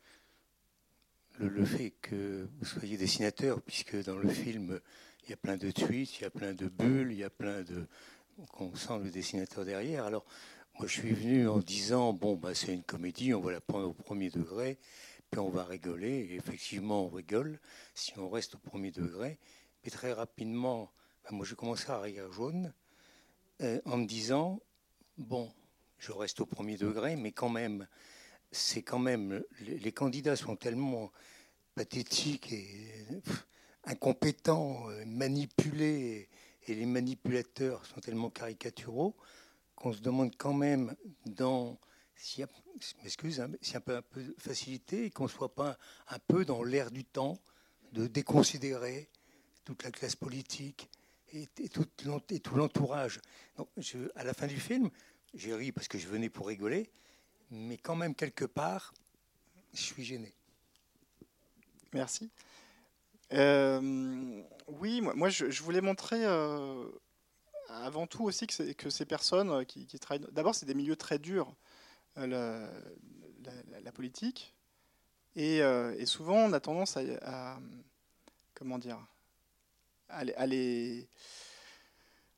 [1.38, 4.80] le, fait que vous soyez dessinateur, puisque dans le film,
[5.24, 7.30] il y a plein de tweets, il y a plein de bulles, il y a
[7.30, 7.86] plein de.
[8.54, 10.06] On sent le dessinateur derrière.
[10.06, 10.24] Alors,
[10.78, 13.88] moi, je suis venu en disant bon, bah, c'est une comédie, on va la prendre
[13.88, 14.78] au premier degré,
[15.30, 16.28] puis on va rigoler.
[16.30, 17.60] Et effectivement, on rigole
[17.94, 19.38] si on reste au premier degré.
[19.84, 20.92] Mais très rapidement,
[21.24, 22.72] ben, moi, j'ai commencé à rire jaune
[23.60, 24.60] euh, en me disant
[25.18, 25.52] bon,
[25.98, 27.86] je reste au premier degré, mais quand même,
[28.50, 31.12] c'est quand même les, candidats sont tellement
[31.74, 33.06] pathétiques et
[33.84, 36.28] incompétents, euh, manipulés,
[36.66, 39.16] et, les manipulateurs sont tellement caricaturaux
[39.82, 40.94] qu'on se demande quand même
[41.26, 41.76] dans
[42.38, 42.46] a,
[43.02, 45.76] m'excuse, hein, a un peu, un qu'on ne soit pas
[46.08, 47.40] un peu dans l'air du temps
[47.90, 49.10] de déconsidérer
[49.64, 50.88] toute la classe politique,
[51.32, 53.20] et, tout, l'entourage.
[54.14, 54.88] à la fin du film,
[55.34, 56.88] j'ai ri parce que je venais pour rigoler,
[57.50, 58.94] mais quand même, quelque part,
[59.74, 60.32] je suis gêné.
[61.92, 62.30] Merci.
[63.32, 66.86] Euh, oui, moi, je, voulais montrer euh,
[67.72, 70.26] avant tout aussi que, ces personnes qui, travaillent.
[70.32, 71.54] D'abord, c'est des milieux très durs,
[72.18, 72.68] euh,
[73.82, 74.54] la, politique.
[75.36, 75.62] Et,
[76.06, 77.58] souvent, on a tendance à
[78.54, 78.98] comment dire
[80.12, 81.08] à, les,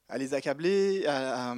[0.09, 1.55] à les accabler, à,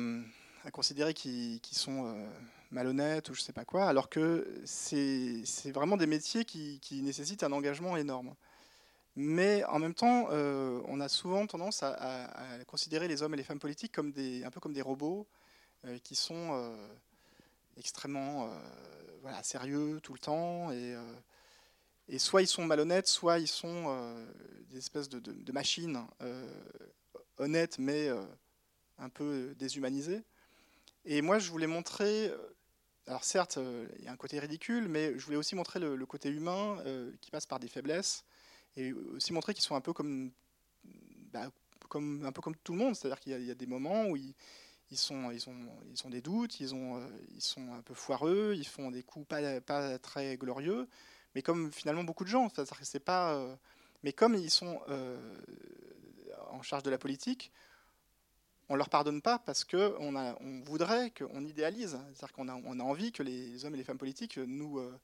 [0.72, 2.26] considérer qu'ils sont euh,
[2.70, 7.52] malhonnêtes ou je sais pas quoi, alors que c'est vraiment des métiers qui, nécessitent un
[7.52, 8.34] engagement énorme.
[9.16, 12.28] Mais en même temps, on a souvent tendance à,
[12.66, 15.26] considérer les hommes et les femmes politiques comme des, un peu comme des robots
[16.04, 16.76] qui sont
[17.78, 18.50] extrêmement
[19.22, 20.70] voilà, sérieux tout le temps.
[20.70, 24.14] Et, soit ils sont malhonnêtes, soit ils sont
[24.68, 26.06] des espèces de, machines
[27.38, 28.10] honnêtes, mais
[28.98, 30.22] un peu déshumanisées.
[31.06, 32.32] Et moi, je voulais montrer
[33.08, 36.06] alors certes, euh, il y a un côté ridicule, mais je voulais aussi montrer le,
[36.06, 38.24] côté humain euh, qui passe par des faiblesses,
[38.76, 40.30] et aussi montrer qu'ils sont un peu comme,
[41.32, 41.50] bah,
[41.88, 44.34] comme, un peu comme tout le monde, c'est-à-dire qu'il y, a des moments où ils,
[44.92, 48.54] sont, ils, ont, ils ont des doutes, ils, ont, euh, ils sont un peu foireux,
[48.56, 50.88] ils font des coups pas, pas très glorieux,
[51.34, 53.56] mais comme finalement beaucoup de gens, c'est-à-dire que c'est pas,
[54.02, 54.80] mais comme ils sont
[56.50, 57.52] en charge de la politique,
[58.68, 62.82] on leur pardonne pas parce qu'on on voudrait, qu'on idéalise, c'est-à-dire qu'on a, on a
[62.82, 64.98] envie que les hommes et les femmes politiques nous euh,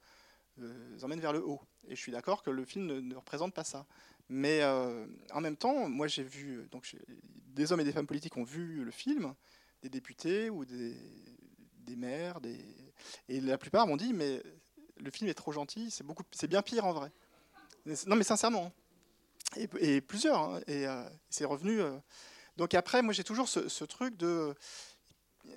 [0.61, 1.61] euh, emmènent vers le haut.
[1.89, 3.87] Et je suis d'accord que le film ne, représente pas ça.
[4.29, 6.97] Mais euh, en même temps, moi j'ai vu, donc
[7.49, 9.35] des hommes et des femmes politiques ont vu le film,
[9.83, 10.97] des députés ou des,
[11.97, 12.41] maires,
[13.29, 14.43] et la plupart m'ont dit mais
[14.97, 17.13] le film est trop gentil, c'est beaucoup, c'est bien pire en vrai.
[18.07, 18.73] Non mais sincèrement.
[19.57, 20.41] Et, plusieurs.
[20.41, 20.87] Hein, et
[21.29, 21.83] c'est revenu.
[22.57, 24.55] Donc après, moi j'ai toujours ce, truc de
[25.47, 25.55] euh,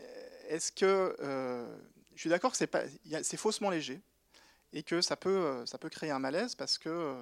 [0.48, 1.78] est-ce que euh,
[2.16, 2.84] je suis d'accord que c'est pas
[3.22, 4.02] c'est faussement léger
[4.76, 7.16] et que ça peut euh, ça peut créer un malaise parce que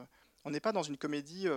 [0.43, 1.47] on n'est pas dans une comédie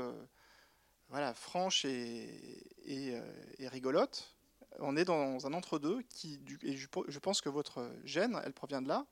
[1.08, 3.20] voilà franche et,
[3.58, 4.32] rigolote.
[4.78, 8.88] On est dans un entre-deux qui et je, pense que votre gêne elle provient de
[8.88, 9.06] là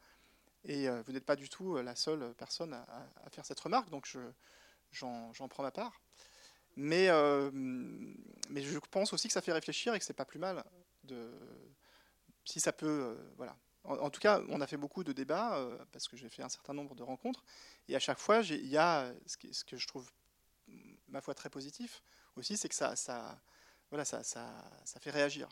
[0.64, 4.09] et vous n'êtes pas du tout la seule personne à, faire cette remarque donc
[4.92, 6.01] j'en prends ma part.
[6.77, 7.51] Mais, euh,
[8.51, 10.64] je pense aussi que ça fait réfléchir et que c'est pas plus mal
[12.44, 13.57] si ça peut, euh, voilà.
[13.85, 16.49] En, tout cas, on a fait beaucoup de débats euh, parce que j'ai fait un
[16.49, 17.44] certain nombre de rencontres
[17.87, 20.11] et à chaque fois, il y a ce, que je trouve
[21.09, 22.03] ma foi très positif
[22.37, 23.38] aussi, c'est que ça, ça,
[23.90, 24.47] voilà, ça, ça,
[24.85, 25.49] ça fait réagir.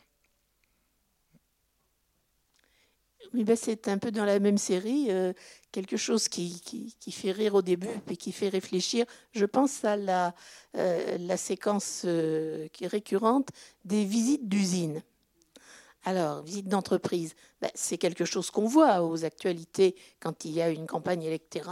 [3.33, 5.31] Oui, ben c'est un peu dans la même série, euh,
[5.71, 6.59] quelque chose qui,
[6.99, 9.05] qui, fait rire au début, puis qui fait réfléchir.
[9.31, 10.35] Je pense à la,
[10.75, 12.01] euh, la séquence
[12.73, 13.49] qui est récurrente
[13.85, 15.03] des visites d'usine.
[16.05, 20.69] Alors, visite d'entreprise, ben, c'est quelque chose qu'on voit aux actualités quand il y a
[20.69, 21.23] une campagne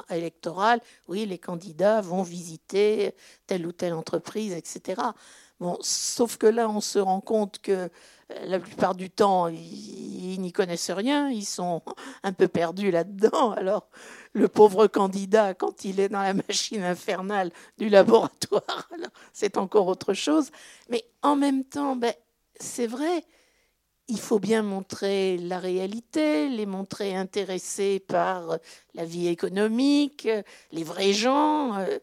[0.09, 0.79] électorale.
[1.09, 3.13] Oui, les candidats vont visiter
[3.45, 5.01] telle ou telle entreprise, etc.
[5.59, 7.89] Bon, sauf que là, on se rend compte que
[8.45, 11.81] la plupart du temps, ils, n'y connaissent rien, ils sont
[12.23, 13.51] un peu perdus là-dedans.
[13.51, 13.87] Alors,
[14.33, 18.89] le pauvre candidat, quand il est dans la machine infernale du laboratoire,
[19.33, 20.51] c'est encore autre chose.
[20.89, 22.13] Mais en même temps, ben,
[22.59, 23.23] c'est vrai,
[24.12, 28.58] il faut bien montrer la réalité, les montrer intéressés par
[28.93, 30.28] la vie économique,
[30.74, 31.78] les vrais gens.
[31.78, 31.97] Euh,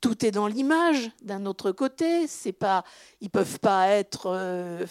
[0.00, 1.10] tout est dans l'image.
[1.22, 2.82] D'un autre côté, c'est pas,
[3.20, 4.86] ils peuvent pas être euh,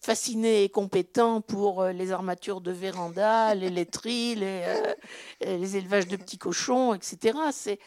[0.00, 6.38] fascinés et compétents pour euh, les armatures de véranda, les laiteries, les, élevages de petits
[6.38, 7.38] cochons, etc.
[7.52, 7.78] C'est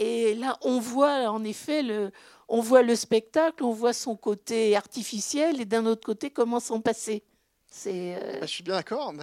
[0.00, 2.12] et, là, on voit en effet le,
[2.48, 6.80] on voit le spectacle, on voit son côté artificiel, et d'un autre côté, comment s'en
[6.80, 7.22] passer.
[7.84, 9.12] Bah, je suis bien d'accord.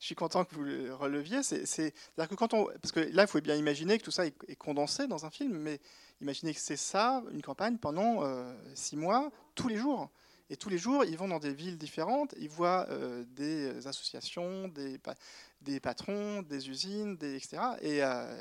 [0.00, 1.42] Je suis content que vous le releviez.
[1.42, 4.56] C'est, que quand on, parce que là, il faut bien imaginer que tout ça est,
[4.56, 5.80] condensé dans un film, mais
[6.20, 10.08] imaginez que c'est ça, une campagne pendant euh, six mois, tous les jours.
[10.50, 14.68] Et tous les jours, ils vont dans des villes différentes, ils voient euh, des associations,
[14.68, 17.58] des, patrons, des usines, des, etc.
[17.82, 18.40] Et euh,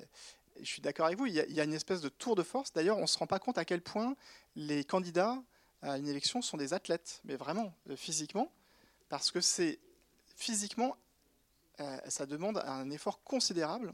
[0.59, 2.73] je suis d'accord avec vous, il y, a, une espèce de tour de force.
[2.73, 4.15] D'ailleurs, on ne se rend pas compte à quel point
[4.55, 5.41] les candidats
[5.81, 8.51] à une élection sont des athlètes, mais vraiment, physiquement,
[9.09, 9.79] parce que c'est
[10.35, 10.95] physiquement
[11.79, 13.93] euh, ça demande un effort considérable.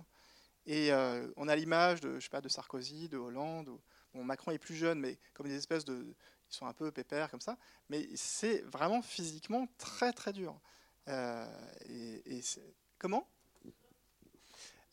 [0.65, 3.69] Et euh, on a l'image de, je sais pas, de Sarkozy, de Hollande.
[4.13, 6.15] bon, Macron est plus jeune, mais comme des espèces de,
[6.49, 7.57] ils sont un peu pépères comme ça.
[7.89, 10.57] Mais c'est vraiment physiquement très très dur.
[11.09, 11.45] Euh,
[11.89, 12.41] et,
[12.97, 13.27] comment?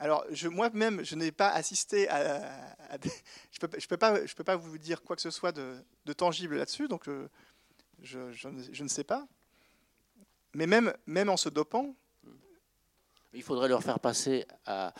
[0.00, 2.66] Alors, moi-même, je n'ai pas assisté à.
[2.90, 5.52] je ne peux, je peux, pas, je peux pas vous dire quoi que ce soit
[5.52, 7.26] de, tangible là-dessus, donc je,
[8.02, 9.28] je, je, ne sais pas.
[10.54, 11.94] Mais même, même en se dopant,
[13.34, 14.94] il faudrait leur faire passer à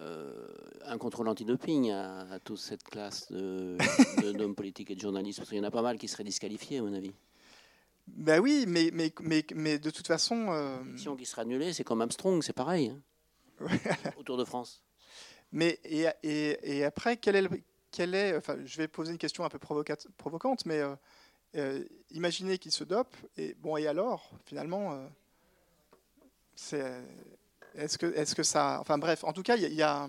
[0.00, 0.48] euh,
[0.86, 5.58] un contrôle antidoping à, à toute cette classe d'hommes politiques et de journalistes, parce qu'il
[5.58, 7.12] y en a pas mal qui seraient disqualifiés, à mon avis.
[8.08, 10.48] Ben oui, mais, mais, mais, mais de toute façon.
[10.50, 10.82] Euh...
[10.82, 12.88] Mission qui sera annulée, c'est comme Armstrong, c'est pareil.
[12.88, 13.00] Hein,
[14.16, 14.82] autour de France.
[15.52, 17.48] Mais et, et, et après, quel est,
[17.90, 20.96] quel est, enfin, je vais poser une question un peu provocante, mais euh,
[21.56, 25.06] euh, imaginez qu'il se dope, et bon, et alors, finalement, euh,
[26.54, 27.02] c'est
[27.74, 28.78] est-ce que, est que ça.
[28.80, 30.08] Enfin bref, en tout cas, il y a.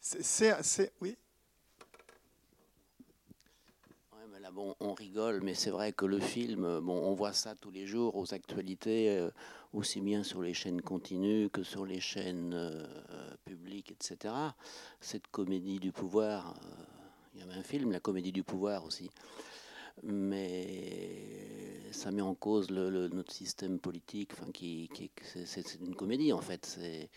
[0.00, 1.16] c'est, oui
[4.56, 8.16] on rigole, mais c'est vrai que le film, bon, on voit ça tous les jours
[8.16, 9.30] aux actualités, euh,
[9.72, 12.86] aussi bien sur les chaînes continues que sur les chaînes euh,
[13.44, 14.34] publiques, etc.
[15.00, 16.82] Cette comédie du pouvoir, euh,
[17.34, 19.10] il y avait un film, La comédie du pouvoir aussi,
[20.02, 24.32] mais ça met en cause notre système politique,
[25.24, 27.10] c'est une comédie en fait, c'est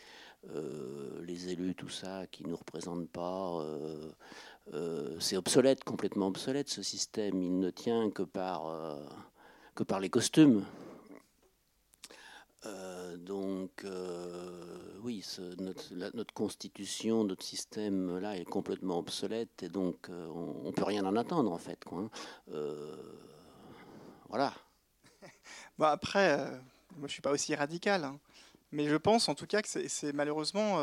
[1.24, 3.66] les élus, tout ça, qui nous représentent pas.
[4.74, 7.42] Euh, c'est obsolète, complètement obsolète ce système.
[7.42, 9.06] Il ne tient que par, euh,
[9.76, 10.66] que par les costumes.
[12.66, 13.86] Euh, donc,
[15.04, 15.24] oui,
[15.60, 21.16] notre, constitution, notre système là est complètement obsolète et donc on, ne peut rien en
[21.16, 21.80] attendre en fait.
[21.92, 22.10] Hein.
[24.30, 24.54] voilà.
[25.78, 26.38] Bon, après,
[26.98, 28.20] moi je suis pas aussi radical, hein.
[28.72, 30.80] mais je pense en tout cas que c'est malheureusement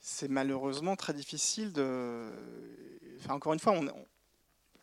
[0.00, 2.30] c'est malheureusement très difficile de.
[3.20, 3.94] Enfin, encore une fois, moi,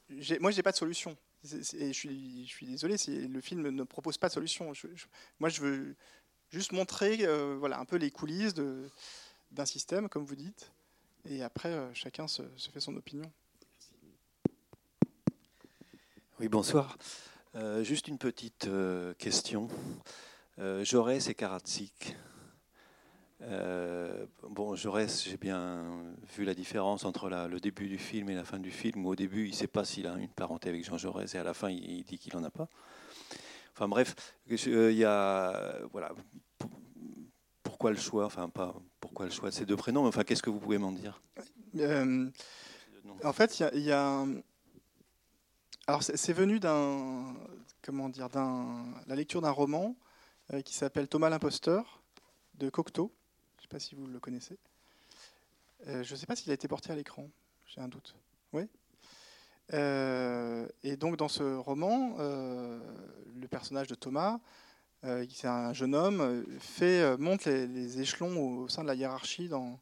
[0.10, 1.17] je n'ai pas de solution.
[1.43, 4.71] Je suis, je suis désolé le film ne propose pas de solution.
[5.39, 5.95] moi, je veux
[6.51, 8.56] juste montrer euh, voilà, un peu les coulisses
[9.51, 10.71] d'un système, comme vous dites.
[11.30, 13.32] Et après, euh, chacun se, fait son opinion.
[16.39, 16.97] Oui, bonsoir.
[17.56, 18.69] Euh, juste une petite
[19.17, 19.69] question.
[20.58, 22.15] Jaurès et Karatzik,
[23.41, 25.84] euh, bon, Jaurès, j'ai bien
[26.36, 29.06] vu la différence entre le début du film et la fin du film.
[29.06, 31.43] au début, il ne sait pas s'il a une parenté avec Jean Jaurès, et à
[31.43, 32.67] la fin, il, dit qu'il n'en a pas.
[33.74, 34.15] Enfin bref,
[34.50, 36.12] euh, il y a voilà.
[37.62, 40.06] Pourquoi le choix Enfin pas pourquoi le choix de ces deux prénoms.
[40.08, 41.21] Enfin, qu'est-ce que vous pouvez m'en dire?
[41.78, 42.30] Euh,
[43.24, 44.26] En fait, il y, a,
[45.88, 47.36] alors c'est venu d'un
[47.82, 49.95] comment dire d'un la lecture d'un roman
[50.63, 52.02] qui s'appelle Thomas l'imposteur
[52.56, 53.12] de Cocteau
[53.65, 54.58] sais pas si vous le connaissez.
[55.88, 57.28] Euh, je ne sais pas s'il a été porté à l'écran,
[57.67, 58.15] j'ai un doute.
[58.54, 58.69] Oui
[59.73, 62.80] euh, Et donc dans ce roman, euh,
[63.36, 64.39] le personnage de Thomas,
[65.04, 69.80] qui est un jeune homme, fait, monte les, échelons au, sein de la hiérarchie dans,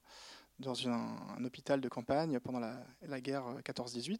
[0.59, 4.19] dans un, hôpital de campagne pendant la, guerre 14-18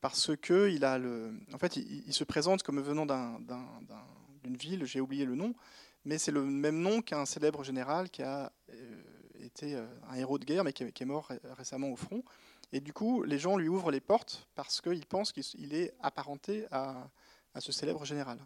[0.00, 3.06] parce que il a le, en fait, il, se présente comme venant
[4.44, 5.52] d'une ville, j'ai oublié le nom,
[6.04, 9.02] mais c'est le même nom qu'un célèbre général qui a euh,
[9.40, 12.22] été euh, un héros de guerre, mais qui est mort récemment au front.
[12.72, 16.66] Et du coup, les gens lui ouvrent les portes parce qu'ils pensent qu'il est apparenté
[16.70, 17.10] à,
[17.58, 18.38] ce célèbre général.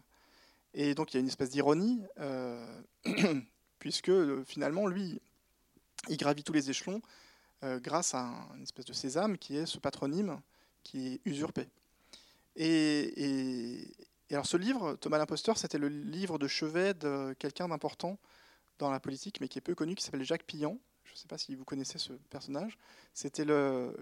[0.73, 2.81] Et donc il y a une espèce d'ironie, euh,
[3.79, 4.11] puisque
[4.45, 5.21] finalement, lui,
[6.09, 7.01] il gravit tous les échelons
[7.81, 10.39] grâce à une espèce de sésame qui est ce patronyme
[10.83, 11.67] qui est usurpé.
[12.55, 13.87] et,
[14.33, 18.17] alors ce livre, Thomas l'imposteur, c'était le livre de chevet de quelqu'un d'important
[18.79, 20.79] dans la politique, mais qui est peu connu, qui s'appelle Jacques Pillon.
[21.03, 22.77] Je ne sais pas si vous connaissez ce personnage.
[23.13, 23.45] C'était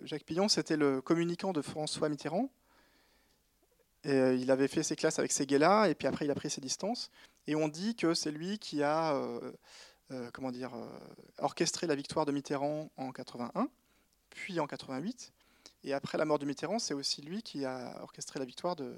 [0.04, 2.50] Jacques Pillon, c'était le communicant de François Mitterrand.
[4.06, 6.50] Et euh, il avait fait ses classes avec Séguéla, et puis après il a pris
[6.50, 7.10] ses distances.
[7.48, 9.52] Et on dit que c'est lui qui a euh,
[10.12, 10.72] euh, comment dire,
[11.38, 13.70] orchestré la victoire de Mitterrand en 81,
[14.30, 15.34] puis en 88.
[15.86, 18.96] Et après la mort de Mitterrand, c'est aussi lui qui a orchestré la victoire de,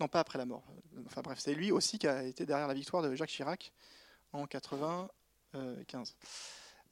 [0.00, 0.64] non, pas après la mort.
[1.06, 3.72] Enfin bref, c'est lui aussi qui a été derrière la victoire de Jacques Chirac
[4.32, 5.08] en 95.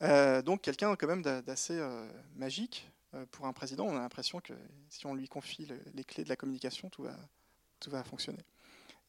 [0.03, 3.85] Euh, donc quelqu'un quand même d'assez euh, magique euh, pour un président.
[3.85, 4.55] On a l'impression que
[4.89, 8.43] si on lui confie les clés de la communication, tout va, fonctionner.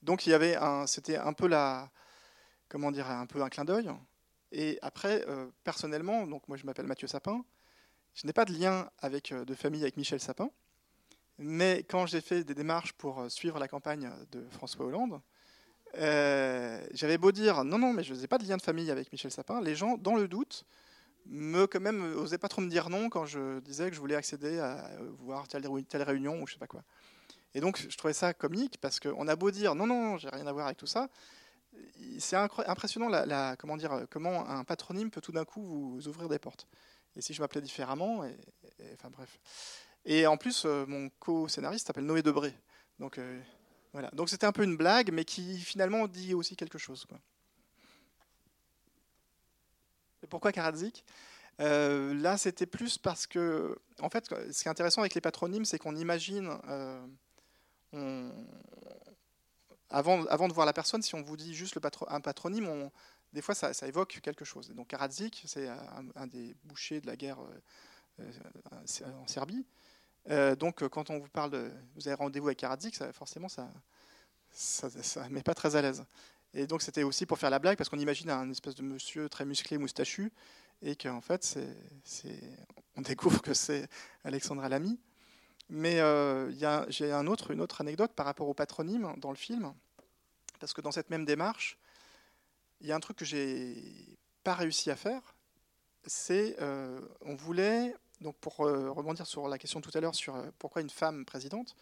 [0.03, 1.89] Donc il y avait un, c'était un peu la,
[2.69, 3.89] comment dire, un peu un clin d'œil.
[4.51, 5.25] Et après,
[5.63, 7.43] personnellement, donc moi je m'appelle Mathieu Sapin.
[8.13, 10.51] Je n'ai pas de lien avec, de famille avec Michel Sapin.
[11.39, 15.21] Mais quand j'ai fait des démarches pour euh, suivre la campagne de François Hollande,
[15.95, 19.11] euh, j'avais beau dire non, non, mais je n'ai pas de lien de famille avec
[19.11, 20.65] Michel Sapin, les gens, dans le doute,
[21.27, 24.15] me quand même osaient pas trop me dire non quand je disais que je voulais
[24.15, 25.67] accéder à euh, voir telle,
[26.03, 26.83] réunion ou je sais pas quoi.
[27.53, 30.47] Et donc je trouvais ça comique parce qu'on a beau dire non, non, j'ai rien
[30.47, 31.09] à voir avec tout ça,
[32.17, 36.39] c'est impressionnant la, comment dire, comment un patronyme peut tout d'un coup vous ouvrir des
[36.39, 36.67] portes.
[37.15, 38.25] Et si je m'appelais différemment,
[38.93, 39.39] enfin bref.
[40.09, 42.53] Et en plus, euh, mon co-scénariste s'appelle Noé Debré.
[42.97, 43.41] Donc euh,
[43.91, 44.09] voilà.
[44.11, 47.05] Donc c'était un peu une blague, mais qui finalement dit aussi quelque chose.
[50.23, 51.03] Et pourquoi Karadzik
[51.59, 55.65] euh, Là, c'était plus parce que, en fait, ce qui est intéressant avec les patronymes,
[55.65, 56.57] c'est qu'on imagine,
[59.89, 61.77] avant, de voir la personne, si on vous dit juste
[62.07, 62.91] un patronyme, on,
[63.33, 64.69] des fois, ça, évoque quelque chose.
[64.69, 67.39] donc Karadzik, c'est un, des bouchers de la guerre
[68.19, 69.65] en Serbie.
[70.29, 71.71] Euh, donc, euh, quand on vous parle de.
[71.95, 73.69] Vous avez rendez-vous avec Karadzik, ça, forcément, ça
[74.51, 76.03] ne met pas très à l'aise.
[76.53, 79.29] Et donc, c'était aussi pour faire la blague, parce qu'on imagine un espèce de monsieur
[79.29, 80.31] très musclé, moustachu,
[80.81, 81.57] et qu'en fait,
[82.03, 82.41] c'est,
[82.95, 83.87] on découvre que c'est
[84.23, 84.99] Alexandra Lamy.
[85.69, 85.97] Mais
[86.89, 89.73] j'ai un autre, une autre anecdote par rapport au patronyme dans le film,
[90.59, 91.77] parce que dans cette même démarche,
[92.79, 95.35] il y a un truc que j'ai pas réussi à faire,
[96.05, 96.55] c'est
[97.21, 101.25] on voulait donc pour rebondir sur la question tout à l'heure sur pourquoi une femme
[101.25, 101.75] présidente,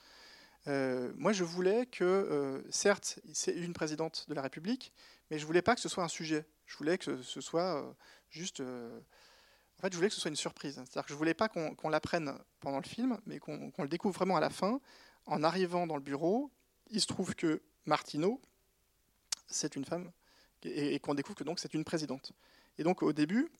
[0.66, 4.92] moi je voulais que, certes, c'est une présidente de la République,
[5.30, 6.46] mais je voulais pas que ce soit un sujet.
[6.66, 7.96] Je voulais que ce soit
[8.30, 8.62] juste.
[8.62, 10.76] en fait, je voulais que ce soit une surprise.
[10.76, 14.38] C'est-à-dire que je voulais pas qu'on l'apprenne pendant le film, mais qu'on le découvre vraiment
[14.38, 14.80] à la fin.
[15.26, 16.52] En arrivant dans le bureau,
[16.90, 18.42] il se trouve que Martineau,
[19.48, 20.12] c'est une femme,
[20.64, 22.32] et, qu'on découvre que donc c'est une présidente.
[22.78, 23.52] Et donc au début,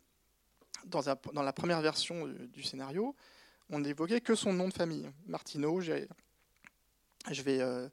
[0.86, 3.16] dans, la première version du, scénario,
[3.70, 5.82] on n'évoquait que son nom de famille, Martineau.
[5.82, 7.90] Euh,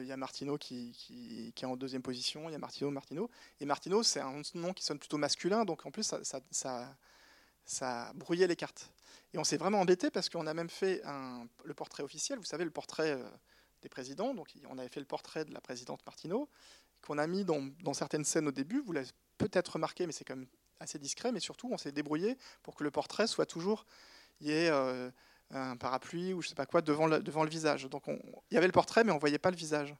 [0.00, 3.30] il y a Martineau qui, est en deuxième position, il y a Martineau, Martineau.
[3.60, 6.14] Et Martineau, c'est un nom qui sonne plutôt masculin, donc en plus,
[7.66, 8.90] ça, brouillait les cartes.
[9.32, 11.02] Et on s'est vraiment embêté parce qu'on a même fait
[11.64, 13.28] le portrait officiel, vous savez, le portrait euh,
[13.82, 14.32] des présidents.
[14.32, 16.48] Donc on avait fait le portrait de la présidente Martineau
[17.04, 18.80] qu'on a mis dans, certaines scènes au début.
[18.80, 19.08] Vous l'avez
[19.38, 20.48] peut-être remarqué, mais c'est quand même
[20.80, 21.32] assez discret.
[21.32, 23.86] Mais surtout, on s'est débrouillé pour que le portrait soit toujours.
[24.40, 25.10] Il y ait euh,
[25.50, 27.88] un parapluie ou je sais pas quoi devant le, devant le visage.
[27.88, 29.94] Donc il y avait le portrait, mais on voyait pas le visage.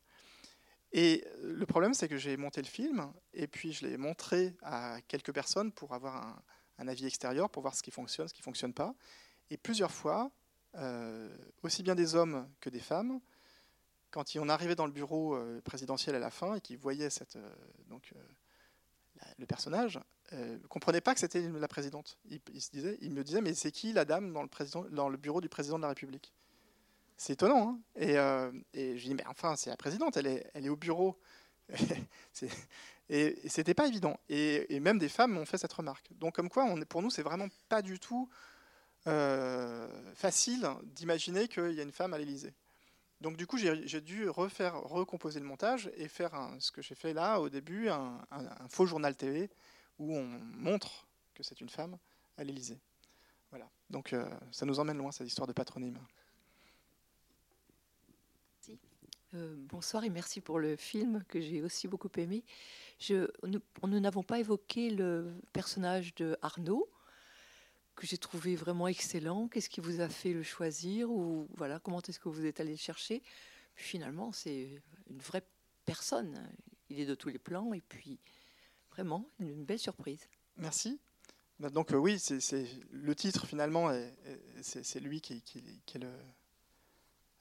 [0.93, 5.01] Et le problème, c'est que j'ai monté le film et puis je l'ai montré à
[5.09, 6.41] quelques personnes pour avoir
[6.79, 8.95] un, avis extérieur, pour voir ce qui fonctionne, ce qui fonctionne pas.
[9.51, 10.31] Et plusieurs fois,
[10.77, 13.21] euh, aussi bien des hommes que des femmes,
[14.15, 17.35] quand on arrivait dans le bureau euh, présidentiel à la fin et qu'ils voyaient cette,
[17.35, 17.55] euh,
[17.89, 19.99] donc, euh, le personnage,
[20.33, 22.19] ne comprenaient pas que c'était la présidente.
[22.29, 25.89] Ils me disaient, mais c'est qui la dame dans le, bureau du président de la
[25.89, 26.33] République?
[27.17, 27.69] C'est étonnant.
[27.69, 28.15] Hein et,
[28.79, 31.19] et, je dis, mais enfin, c'est la présidente, elle est, au bureau.
[33.09, 34.19] et c'était pas évident.
[34.29, 36.11] Et, même des femmes m'ont fait cette remarque.
[36.19, 38.29] Donc, comme quoi, pour nous, c'est vraiment pas du tout
[39.05, 42.55] facile d'imaginer qu'il y a une femme à l'Élysée.
[43.25, 47.41] Donc du coup, j'ai dû recomposer le montage et faire ce que j'ai fait là
[47.41, 48.21] au début, un,
[48.69, 49.49] faux journal TV
[49.99, 51.99] où on montre que c'est une femme
[52.37, 52.81] à l'Élysée.
[53.51, 53.71] Voilà.
[53.91, 55.99] Donc euh, ça nous emmène loin cette histoire de patronyme.
[59.35, 62.45] Euh, bonsoir et merci pour le film que j'ai aussi beaucoup aimé.
[63.11, 66.89] Nous n'avons pas évoqué le personnage de Arnaud,
[67.97, 69.49] que j'ai trouvé vraiment excellent.
[69.49, 72.73] Qu'est-ce qui vous a fait le choisir ou voilà comment est-ce que vous êtes allé
[72.73, 73.23] le chercher?
[73.75, 74.81] Finalement, c'est
[75.11, 75.45] une vraie
[75.85, 76.49] personne.
[76.89, 78.21] Il est de tous les plans et puis
[78.95, 80.29] vraiment une belle surprise.
[80.57, 81.01] Merci.
[81.61, 83.91] Bah, donc euh, oui, c'est le titre finalement,
[84.63, 85.43] c'est lui qui,
[85.95, 86.07] est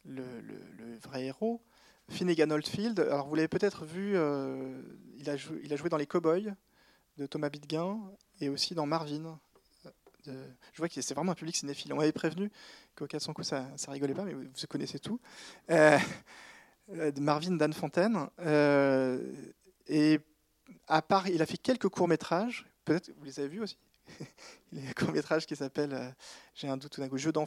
[0.06, 0.28] le,
[1.04, 1.62] vrai héros.
[2.10, 3.00] Finnegan Oldfield.
[3.00, 4.82] Alors vous l'avez peut-être vu, euh,
[5.18, 6.54] il, a joué, dans Les Cowboys
[7.18, 8.00] de Thomas Bidguin
[8.42, 9.40] et aussi dans Marvin
[10.26, 11.94] je vois que c'est vraiment un public cinéphile.
[11.94, 12.50] On m'avait prévenu
[12.96, 15.20] qu'au cas de son coup, ça, rigolait pas, mais vous, connaissez tout.
[15.70, 15.98] Euh,
[16.92, 18.28] euh, Marvin Dan Fontaine.
[18.40, 19.20] Euh,
[19.88, 20.20] et
[20.88, 22.66] à part, il a fait quelques courts-métrages.
[22.86, 23.78] Peut-être vous les avez vus aussi.
[24.72, 26.16] il y a un court-métrage qui s'appelle,
[26.56, 27.44] j'ai un doute Jeu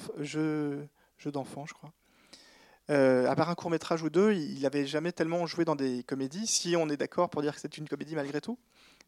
[1.32, 1.92] d'enfant, je crois.
[2.88, 6.46] à part un court métrage ou deux, il n'avait jamais tellement joué dans des comédies,
[6.46, 8.58] si on est d'accord pour dire que c'est une comédie malgré tout.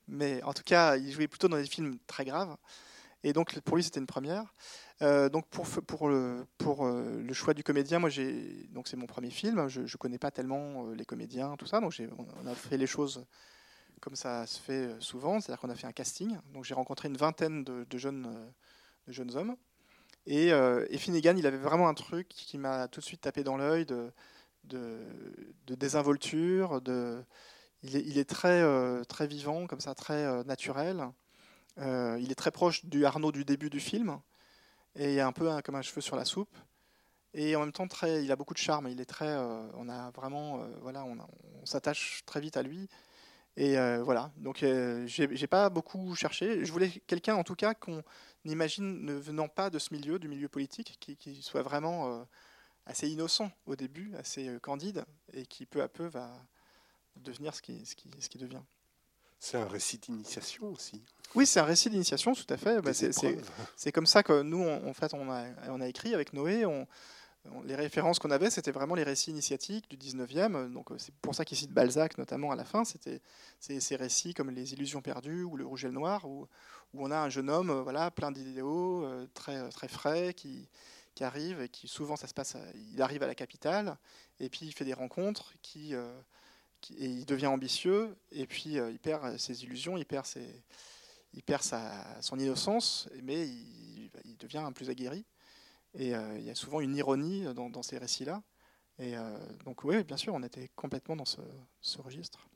[0.09, 2.57] Mais en tout cas, il jouait plutôt dans des films très graves.
[3.25, 4.55] Et donc pour lui, c'était une première.
[5.03, 8.11] Euh, donc pour, le, euh, choix du comédien, moi
[8.71, 9.69] donc c'est mon premier film.
[9.69, 11.81] Je ne connais pas tellement euh, les comédiens, tout ça.
[11.81, 11.95] Donc
[12.43, 13.25] on a fait les choses
[14.01, 16.39] comme ça se fait souvent, c'est-à-dire qu'on a fait un casting.
[16.53, 18.53] Donc j'ai rencontré une vingtaine de, jeunes,
[19.07, 19.57] de jeunes hommes.
[20.27, 23.57] Et, et, Finnegan, il avait vraiment un truc qui m'a tout de suite tapé dans
[23.57, 24.13] l'œil de,
[25.67, 26.81] désinvolture.
[27.83, 28.63] Il, est, il est très,
[29.07, 31.09] très vivant, comme ça, très naturel.
[31.81, 34.21] Euh, il est très proche du Arnaud du début du film,
[34.97, 36.57] et il est un peu comme un cheveu sur la soupe.
[37.35, 38.89] Et en même temps, très, il a beaucoup de charme.
[38.89, 41.19] Il est très, euh, on a vraiment, euh, voilà, on,
[41.65, 42.89] s'attache très vite à lui.
[43.57, 44.31] Et voilà.
[44.37, 44.65] Donc,
[45.07, 46.65] j'ai pas beaucoup cherché.
[46.65, 48.03] Je voulais quelqu'un, en tout cas, qu'on
[48.45, 52.27] imagine ne venant pas de ce milieu, du milieu politique, qui, soit vraiment
[52.87, 56.31] assez innocent au début, assez candide, et qui peu à peu va
[57.17, 58.63] devenir ce qui, ce qui, ce qui devient.
[59.41, 61.03] C'est un récit d'initiation aussi.
[61.35, 62.81] Oui, c'est un récit d'initiation, tout à fait.
[62.81, 66.33] Bah, c'est comme ça que nous, on, en fait, on a, on a écrit avec
[66.33, 66.67] Noé.
[66.67, 66.87] On,
[67.65, 70.73] les références qu'on avait, c'était vraiment les récits initiatiques du 19e.
[70.73, 72.85] Donc, c'est pour ça qu'il cite Balzac, notamment à la fin.
[72.85, 73.21] C'était
[73.61, 76.49] ces récits comme Les Illusions perdues ou Le Rouge et le Noir, où,
[76.95, 80.69] on a un jeune homme voilà, plein d'idéaux, euh, très, très frais, qui,
[81.21, 82.57] arrive et qui souvent, ça se passe,
[82.93, 83.99] il arrive à la capitale
[84.39, 85.95] et puis il fait des rencontres qui.
[85.95, 86.21] Euh,
[86.97, 90.63] et il devient ambitieux, et puis euh, il perd ses illusions, il perd, ses,
[91.33, 95.25] il perd sa, son innocence, mais il, il, devient un plus aguerri.
[95.95, 98.43] Et il y a souvent une ironie dans, ces récits-là.
[98.99, 99.15] Et
[99.65, 101.41] donc oui, bien sûr, on était complètement dans ce,
[101.81, 102.49] ce registre.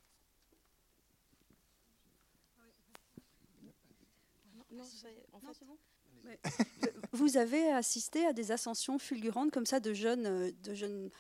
[7.13, 11.11] Vous avez assisté à des ascensions fulgurantes comme ça de jeunes, de jeunes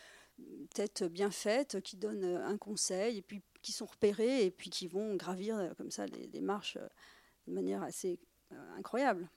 [0.74, 4.88] têtes bien faites qui donnent un conseil et puis qui sont repérés et puis qui
[4.88, 6.88] vont gravir euh, comme ça les, marches euh,
[7.46, 8.18] de manière assez
[8.52, 9.28] euh, incroyable.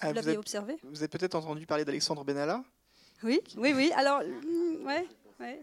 [0.00, 2.62] Ah, vous l'avez observé Vous avez peut-être entendu parler d'Alexandre Benalla
[3.22, 3.92] Oui, oui, oui.
[3.96, 5.06] Alors, mm, ouais,
[5.40, 5.62] ouais.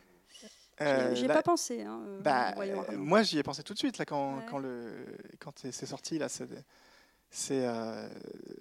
[0.82, 1.82] Euh, J'ai pas pensé.
[1.82, 2.56] Hein, bah,
[2.94, 5.06] moi, j'y ai pensé tout de suite là quand, quand le
[5.40, 6.28] quand c'est sorti là,
[7.30, 7.68] c'est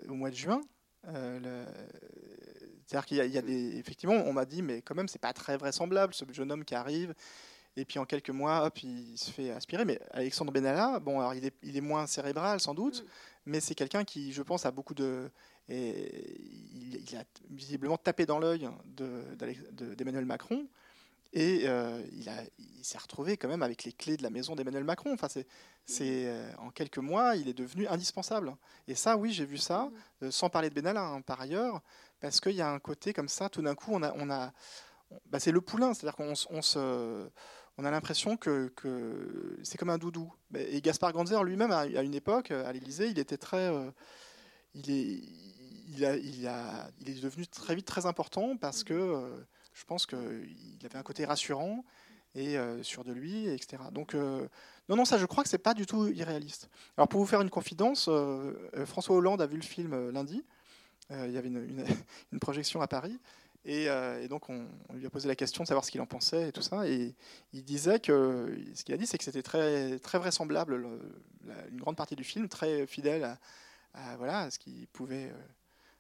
[0.09, 0.61] au mois de juin.
[2.87, 5.57] C'est-à-dire qu'il y, a des effectivement, on m'a dit mais quand même c'est pas très
[5.57, 7.15] vraisemblable ce jeune homme qui arrive
[7.77, 9.85] et puis en quelques mois, hop, il se fait aspirer.
[9.85, 13.07] Mais Alexandre Benalla, bon, alors il est, il est moins cérébral sans doute, mm.
[13.47, 15.31] mais c'est quelqu'un qui, je pense, a beaucoup de.
[15.69, 16.41] Et
[16.75, 18.69] il, a visiblement tapé dans l'œil
[19.97, 20.67] d'Emmanuel Macron.
[21.33, 24.85] Et euh, il, il s'est retrouvé quand même avec les clés de la maison d'Emmanuel
[24.85, 25.15] Macron.
[25.15, 25.47] Enfin, c'est,
[26.27, 28.55] euh, en quelques mois, il est devenu indispensable.
[28.87, 30.25] Et ça, oui, j'ai vu ça, mm.
[30.25, 31.81] euh, sans parler de Benalla hein, par ailleurs,
[32.21, 33.49] parce qu'il y a un côté comme ça.
[33.49, 34.53] Tout d'un coup, on a, on a,
[35.27, 37.29] bah, c'est le poulain, c'est-à-dire qu'on on se
[37.79, 38.71] on a l'impression que,
[39.63, 40.31] c'est comme un doudou.
[40.55, 43.73] Et Gaspard Ganzer lui-même, à une époque, à l'Élysée, il était très.
[44.77, 45.21] Euh, il, est,
[45.95, 49.37] il, a, il, a, il est devenu très vite très important parce que euh,
[49.75, 51.85] je pense qu'il avait un côté rassurant
[52.35, 53.83] et euh, sûr de lui, etc.
[53.93, 56.69] Donc, non, non, ça, je crois que c'est pas du tout irréaliste.
[56.97, 58.09] Alors, pour vous faire une confidence,
[58.87, 60.43] François Hollande a vu le film lundi.
[61.11, 61.85] il y avait une
[62.41, 63.19] projection à Paris.
[63.67, 66.49] Euh, et, donc, on, lui a posé la question de savoir ce qu'il en pensait
[66.49, 66.89] et tout ça.
[66.89, 67.15] Et
[67.53, 70.85] il disait que ce qu'il a dit, c'est que c'était très, très vraisemblable,
[71.71, 73.39] une grande partie du film, très fidèle à,
[74.19, 75.43] voilà, ce qu'il pouvait euh,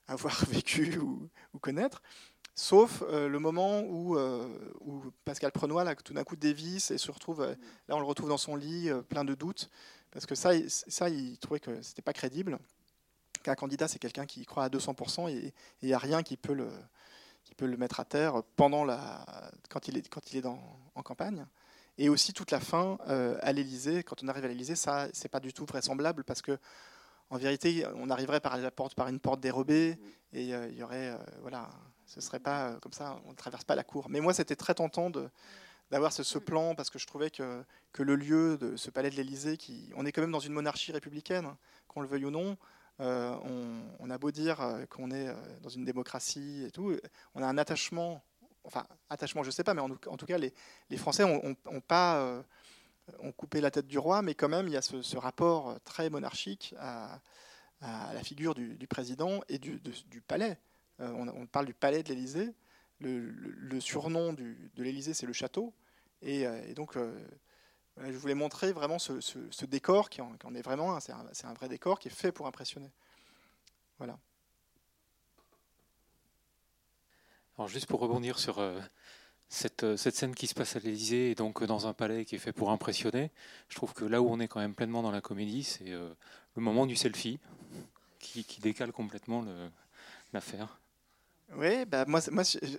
[0.08, 1.28] avoir vécu ou,
[1.60, 2.02] connaître.
[2.54, 4.18] Sauf euh, le moment où,
[4.80, 7.42] où Pascal Prenois, là, tout d'un coup, dévisse et se retrouve.
[7.88, 9.70] là, on le retrouve dans son lit, plein de doutes.
[10.10, 12.58] Parce que ça, ça il trouvait que c'était pas crédible.
[13.42, 16.52] Qu'un candidat, c'est quelqu'un qui croit à 200% et il n'y a rien qui peut
[16.52, 16.68] le
[17.44, 19.24] qui peut le mettre à terre pendant la,
[19.68, 20.60] quand il est, quand il est dans,
[20.94, 21.44] en campagne.
[21.98, 25.28] Et aussi toute la fin euh, à l'Elysée, quand on arrive à l'Elysée, ça, c'est
[25.28, 26.58] pas du tout vraisemblable parce que,
[27.32, 29.98] en vérité, on arriverait par la porte, par une porte dérobée
[30.32, 31.68] et euh, il y aurait, euh, voilà,
[32.06, 34.08] ce serait pas comme ça, on ne traverse pas la cour.
[34.08, 35.10] Mais moi, c'était très tentant
[35.90, 39.10] d'avoir ce, ce, plan parce que je trouvais que, que le lieu de ce palais
[39.10, 41.48] de l'Elysée, qui, on est quand même dans une monarchie républicaine,
[41.88, 42.56] qu'on le veuille ou non,
[43.00, 43.34] euh,
[43.98, 46.96] on, a beau dire euh, qu'on est euh, dans une démocratie et tout,
[47.34, 48.22] on a un attachement,
[48.64, 50.52] enfin attachement, je sais pas, mais en, tout cas les,
[50.96, 52.44] Français ont, pas
[53.18, 56.10] ont coupé la tête du roi, mais quand même il y a ce, rapport très
[56.10, 57.20] monarchique à,
[57.80, 59.80] la figure du, président et du,
[60.26, 60.58] palais.
[61.00, 62.54] on, parle du palais de l'Élysée.
[63.00, 65.74] Le, surnom de l'Élysée, c'est le château.
[66.22, 66.96] Et, donc,
[67.96, 71.00] je voulais montrer vraiment ce, décor qui en, est vraiment un.
[71.00, 72.90] C'est un, vrai décor qui est fait pour impressionner.
[73.98, 74.18] Voilà.
[77.58, 78.80] Alors juste pour rebondir sur euh,
[79.52, 82.38] cette, cette, scène qui se passe à l'Élysée et donc dans un palais qui est
[82.38, 83.30] fait pour impressionner,
[83.68, 86.08] je trouve que là où on est quand même pleinement dans la comédie, c'est euh,
[86.56, 87.38] le moment du selfie
[88.18, 89.44] qui, décale complètement
[90.32, 90.80] l'affaire.
[91.56, 92.20] Oui, bah moi,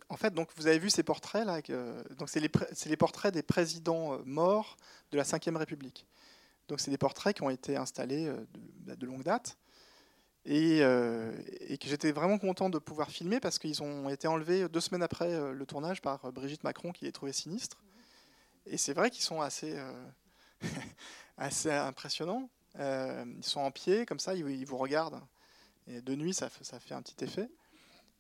[0.09, 1.61] en fait, donc vous avez vu ces portraits là.
[2.17, 4.77] donc c'est les, portraits des présidents euh, morts
[5.11, 6.07] de la Ve République.
[6.69, 8.47] Donc c'est des portraits qui ont été installés euh,
[8.87, 9.57] de, de longue date
[10.45, 11.31] et, euh,
[11.61, 15.03] et que j'étais vraiment content de pouvoir filmer parce qu'ils ont été enlevés deux semaines
[15.03, 17.77] après le tournage par Brigitte Macron qui les trouvait sinistres.
[18.65, 19.77] Et c'est vrai qu'ils sont assez,
[21.37, 22.49] assez impressionnants.
[22.77, 25.21] ils sont en pied comme ça, ils, vous regardent.
[25.87, 27.49] Et de nuit, ça, fait un petit effet.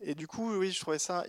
[0.01, 1.25] Et du coup, oui, je trouvais ça.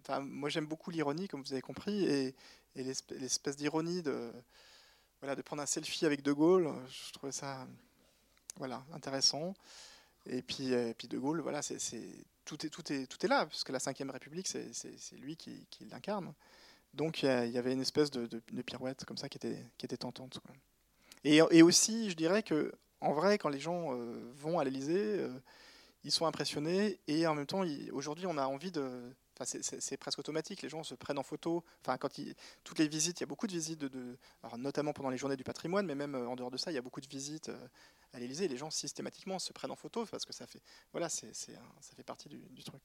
[0.00, 2.34] enfin, moi, j'aime beaucoup l'ironie, comme vous avez compris, et,
[2.74, 4.30] l'espèce d'ironie de,
[5.20, 6.70] voilà, de prendre un selfie avec De Gaulle.
[6.90, 7.66] Je trouvais ça
[8.56, 9.54] voilà, intéressant.
[10.28, 11.78] Et puis, et puis De Gaulle, voilà, c'est,
[12.44, 14.70] tout, est, tout, est, tout est là, parce que la Ve République, c'est,
[15.18, 16.32] lui qui, qui l'incarne.
[16.94, 19.98] Donc il y avait une espèce de, de, pirouette comme ça qui était, qui était
[19.98, 20.40] tentante.
[21.24, 25.18] Et, et, aussi, je dirais que en vrai, quand les gens euh, vont à l'Elysée,
[25.20, 25.30] euh,
[26.04, 27.62] ils sont impressionnés et en même temps,
[27.92, 29.12] aujourd'hui, on a envie de.
[29.44, 30.62] C'est presque automatique.
[30.62, 31.62] Les gens se prennent en photo.
[31.84, 31.98] Enfin,
[32.64, 34.16] toutes les visites, il y a beaucoup de visites, de,
[34.56, 36.78] notamment pendant les journées du patrimoine, mais même euh, en dehors de ça, il y
[36.78, 37.68] a beaucoup de visites euh,
[38.14, 38.48] à l'Élysée.
[38.48, 40.62] Les gens systématiquement se prennent en photo parce que ça fait,
[40.92, 42.82] voilà, ça fait partie du, truc.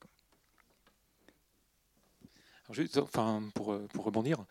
[2.98, 4.44] enfin, pour, euh, rebondir,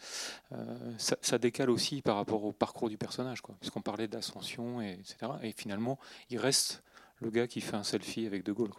[0.96, 5.32] ça, décale aussi par rapport au parcours du personnage, puisqu'on parlait d'ascension, et, etc.
[5.42, 5.98] Et finalement,
[6.30, 6.82] il reste
[7.20, 8.72] le gars qui fait un selfie avec De Gaulle.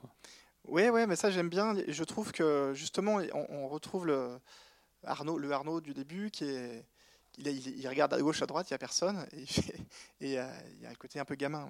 [0.68, 1.76] Oui, ouais, mais ça j'aime bien.
[1.88, 4.40] Je trouve que justement, on, retrouve le
[5.04, 6.86] Arnaud, le Arnaud du début qui est,
[7.38, 9.46] il, regarde à gauche, à droite, il n'y a personne, et,
[10.22, 10.50] il y a
[10.90, 11.68] un côté un peu gamin.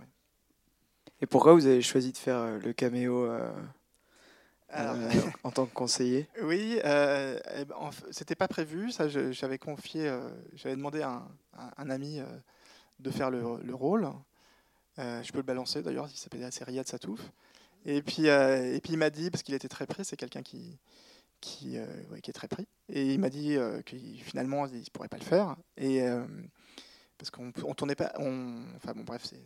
[1.22, 3.52] Et pourquoi vous avez choisi de faire euh, le caméo euh,
[4.76, 5.12] euh,
[5.44, 6.28] en tant que conseiller?
[6.42, 7.76] Oui, euh, eh ben,
[8.10, 8.92] c'était pas prévu.
[8.92, 10.12] Ça, j'avais confié,
[10.54, 11.22] j'avais demandé à
[11.78, 12.20] un, ami
[13.00, 14.10] de faire le, rôle.
[14.98, 17.22] je peux le balancer d'ailleurs, il s'appelait Riyad Satouf.
[17.86, 20.78] Et puis, et puis il m'a dit, parce qu'il était très pris, c'est quelqu'un qui,
[21.40, 21.78] qui,
[22.22, 25.24] qui, est très pris, et il m'a dit que finalement il ne pourrait pas le
[25.24, 25.56] faire.
[25.78, 26.02] Et,
[27.18, 28.12] parce qu'on on tournait pas.
[28.18, 29.44] Enfin bon, bref, c'est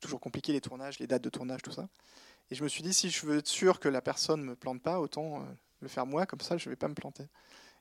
[0.00, 1.88] toujours compliqué les tournages, les dates de tournage, tout ça.
[2.50, 4.56] Et je me suis dit, si je veux être sûr que la personne ne me
[4.56, 5.44] plante pas, autant euh,
[5.80, 7.24] le faire moi, comme ça je ne vais pas me planter.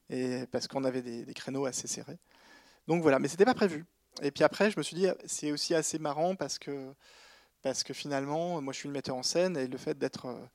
[0.09, 2.17] Et parce qu'on avait des, créneaux assez serrés.
[2.87, 3.85] Donc voilà, mais c'était pas prévu.
[4.21, 6.93] Et puis après, je me suis dit, c'est aussi assez marrant parce que,
[7.65, 9.97] parce que finalement, moi je suis le metteur en scène et le fait.
[10.25, 10.45] Euh,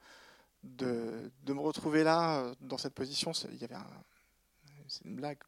[0.62, 3.74] de, me retrouver là, euh, dans cette position, il y avait
[4.86, 5.38] C'est une blague.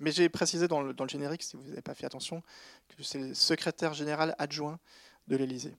[0.00, 2.42] Mais j'ai précisé dans le, dans le générique, si vous n'avez pas fait attention,
[2.96, 4.78] que c'est le secrétaire général adjoint
[5.28, 5.76] de l'Élysée.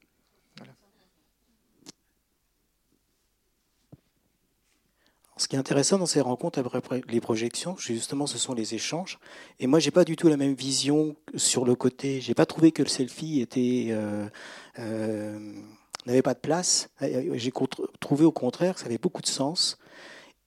[5.38, 9.18] Ce qui est intéressant dans ces rencontres après les projections, justement, ce sont les échanges.
[9.60, 12.22] Et moi, j'ai pas du tout la même vision sur le côté.
[12.22, 14.28] J'ai pas trouvé que le selfie était euh,
[14.78, 15.40] euh,
[16.06, 16.90] n'avait pas de place.
[17.02, 17.52] J'ai
[18.00, 19.80] trouvé au contraire que ça avait beaucoup de sens.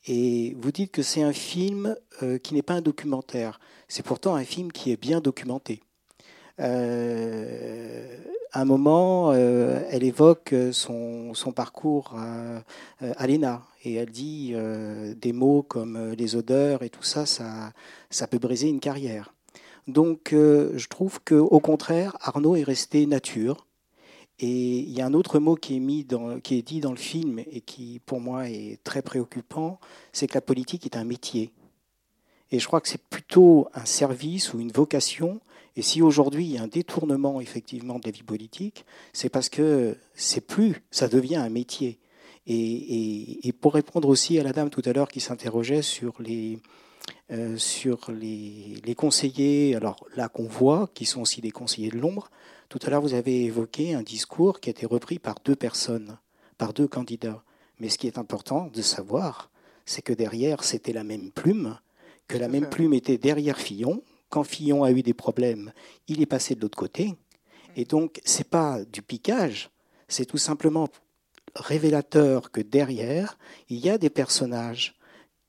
[0.07, 3.59] Et vous dites que c'est un film euh, qui n'est pas un documentaire.
[3.89, 5.83] C'est pourtant un film qui est bien documenté.
[6.61, 8.17] Euh,
[8.53, 12.15] à un moment, euh, elle évoque son, son parcours
[13.01, 14.55] à, l'ENA et elle dit
[15.17, 19.35] des mots comme les odeurs et tout ça, ça, peut briser une carrière.
[19.87, 23.67] Donc je trouve qu'au contraire, Arnaud est resté nature.
[24.39, 28.01] Et il y a un autre mot qui est dit dans le film et qui,
[28.05, 29.81] pour moi, est très préoccupant,
[30.13, 31.53] c'est que la politique est un métier.
[32.51, 35.41] Et je crois que c'est plutôt un service ou une vocation
[35.77, 39.49] et si aujourd'hui il y a un détournement effectivement de la vie politique, c'est parce
[39.49, 41.99] que c'est plus, ça devient un métier.
[42.49, 46.59] Et, pour répondre aussi à la dame tout à l'heure qui s'interrogeait sur les
[47.33, 51.99] euh, sur les, les, conseillers, alors là qu'on voit, qui sont aussi des conseillers de
[51.99, 52.31] l'ombre.
[52.69, 56.19] Tout à l'heure, vous avez évoqué un discours qui a été repris par deux personnes,
[56.57, 57.43] par deux candidats.
[57.79, 59.51] Mais ce qui est important de savoir,
[59.85, 61.79] c'est que derrière, c'était la même plume,
[62.29, 64.03] que la même plume était derrière Fillon,
[64.37, 65.73] quand Fillon a eu des problèmes,
[66.09, 67.15] il est passé de l'autre côté.
[67.75, 69.71] Et donc, ce n'est pas du piquage,
[70.09, 70.89] c'est tout simplement
[71.55, 73.39] révélateur que derrière,
[73.71, 74.95] il y a des personnages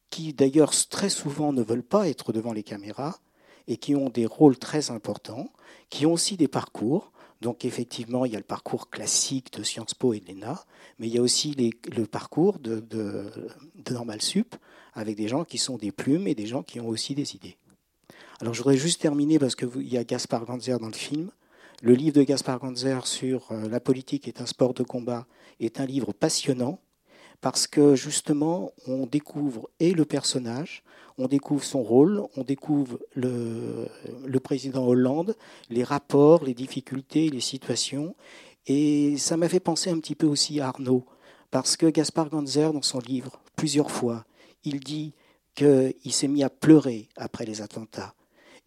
[0.09, 3.19] qui, d'ailleurs, très souvent ne veulent pas être devant les caméras
[3.67, 5.49] et qui ont des rôles très importants,
[5.89, 7.11] qui ont aussi des parcours.
[7.41, 10.63] Donc, effectivement, il y a le parcours classique de Sciences Po et de l'ENA,
[10.97, 11.53] mais il y a aussi
[11.93, 13.29] le parcours de, de,
[13.75, 14.55] de Normal Sup,
[14.93, 17.57] avec des gens qui sont des plumes et des gens qui ont aussi des idées.
[18.39, 21.31] Alors je voudrais juste terminer parce qu'il y a Gaspard Ganzer dans le film.
[21.81, 25.25] Le livre de Gaspard Ganzer sur euh, la politique est un sport de combat
[25.59, 26.79] est un livre passionnant
[27.41, 30.83] parce que justement on découvre et le personnage,
[31.17, 33.88] on découvre son rôle, on découvre le,
[34.39, 35.35] président Hollande,
[35.71, 38.15] les rapports, les difficultés, les situations.
[38.67, 41.05] Et ça m'a fait penser un petit peu aussi à Arnaud,
[41.49, 44.25] parce que Gaspard Ganzer, dans son livre, plusieurs fois,
[44.63, 45.13] il dit
[45.55, 48.13] qu'il s'est mis à pleurer après les attentats.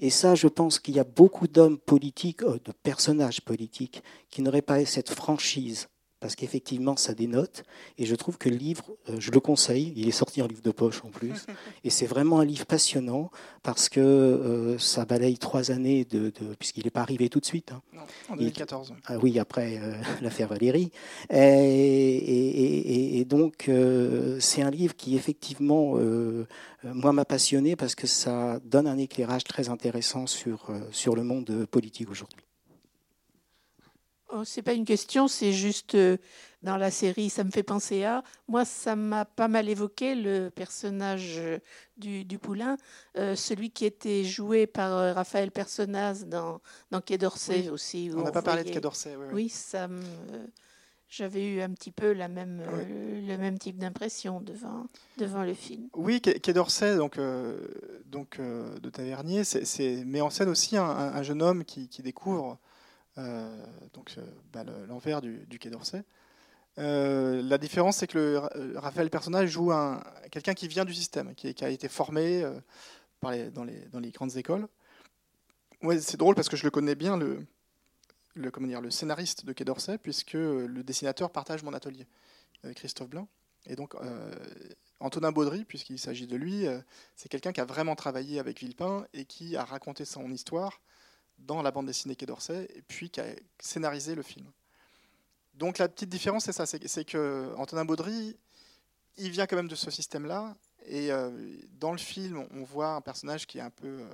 [0.03, 4.40] Et ça, je pense qu'il y a beaucoup d'hommes politiques, euh, de personnages politiques, qui
[4.40, 5.89] n'auraient pas cette franchise
[6.20, 7.64] parce qu'effectivement, ça dénote.
[7.98, 10.62] Et je trouve que le livre, euh, je le conseille, il est sorti en livre
[10.62, 11.46] de poche en plus,
[11.84, 13.30] et c'est vraiment un livre passionnant
[13.62, 17.72] parce que euh, ça balaye trois années, de, puisqu'il n'est pas arrivé tout de suite.
[17.72, 17.82] Hein.
[17.92, 18.94] Non, en 2014.
[19.06, 20.92] ah oui, après euh, l'affaire Valérie.
[21.30, 23.70] Et, et donc,
[24.40, 25.96] c'est un livre qui, effectivement,
[26.82, 31.66] moi, m'a passionné parce que ça donne un éclairage très intéressant sur, sur le monde
[31.70, 32.49] politique aujourd'hui.
[34.33, 36.16] Oh, c'est pas une question, c'est juste euh,
[36.62, 38.22] dans la série, ça me fait penser à.
[38.49, 41.59] Moi, ça m'a pas mal évoqué le personnage euh,
[41.97, 42.76] du, du Poulain,
[43.16, 46.61] euh, celui qui était joué par Raphaël Personnaz dans,
[46.91, 48.11] dans Quai d'Orsay aussi.
[48.14, 49.16] On n'a pas parlé de Quai d'Orsay.
[49.16, 49.49] Oui, oui.
[49.49, 49.89] ça
[51.12, 52.62] j'avais eu un petit peu la même,
[53.26, 54.87] le même type d'impression devant,
[55.18, 55.89] devant le film.
[55.93, 57.18] Oui, Quai d'Orsay, donc,
[58.07, 62.61] donc de Tavernier, c'est, met en scène aussi un, un jeune homme qui, qui découvre
[63.16, 66.02] donc euh, bah, l'envers du, Quai d'Orsay.
[66.78, 68.40] Euh, la différence, c'est que
[68.76, 72.44] Raphaël personnage joue un, quelqu'un qui vient du système, qui, a été formé
[73.22, 74.68] dans, les, grandes écoles.
[75.82, 77.44] Ouais, c'est drôle parce que je le connais bien, le,
[78.34, 82.06] le, comment dire, le scénariste de Quai d'Orsay, puisque le dessinateur partage mon atelier,
[82.76, 83.28] Christophe Blanc.
[83.66, 83.94] Et donc,
[85.00, 86.66] Antonin Baudry, puisqu'il s'agit de lui,
[87.16, 90.80] c'est quelqu'un qui a vraiment travaillé avec Villepin et qui a raconté son histoire
[91.41, 93.26] dans la bande dessinée Quai d'Orsay, et puis qui a
[93.59, 94.47] scénarisé le film.
[95.55, 98.36] Donc la petite différence, c'est ça, c'est que Antonin Baudry,
[99.16, 101.11] il vient quand même de ce système-là, et
[101.78, 104.07] dans le film, on voit un personnage qui est un peu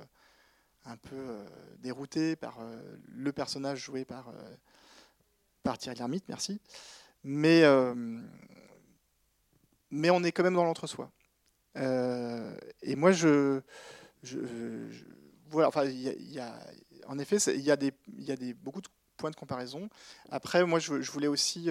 [0.87, 1.45] un peu euh,
[1.79, 4.55] dérouté par euh, le personnage joué par, euh,
[5.63, 6.61] par Thierry Lhermitte, merci.
[7.23, 7.63] Mais,
[9.91, 11.11] mais on est quand même dans l'entre-soi.
[11.75, 13.59] et moi, je,
[14.23, 14.37] je,
[15.49, 16.57] voilà, enfin, il y, a,
[17.07, 18.87] en effet, il y a, des, y a des, beaucoup de
[19.17, 19.89] points de comparaison.
[20.29, 21.69] Après, moi, je, voulais aussi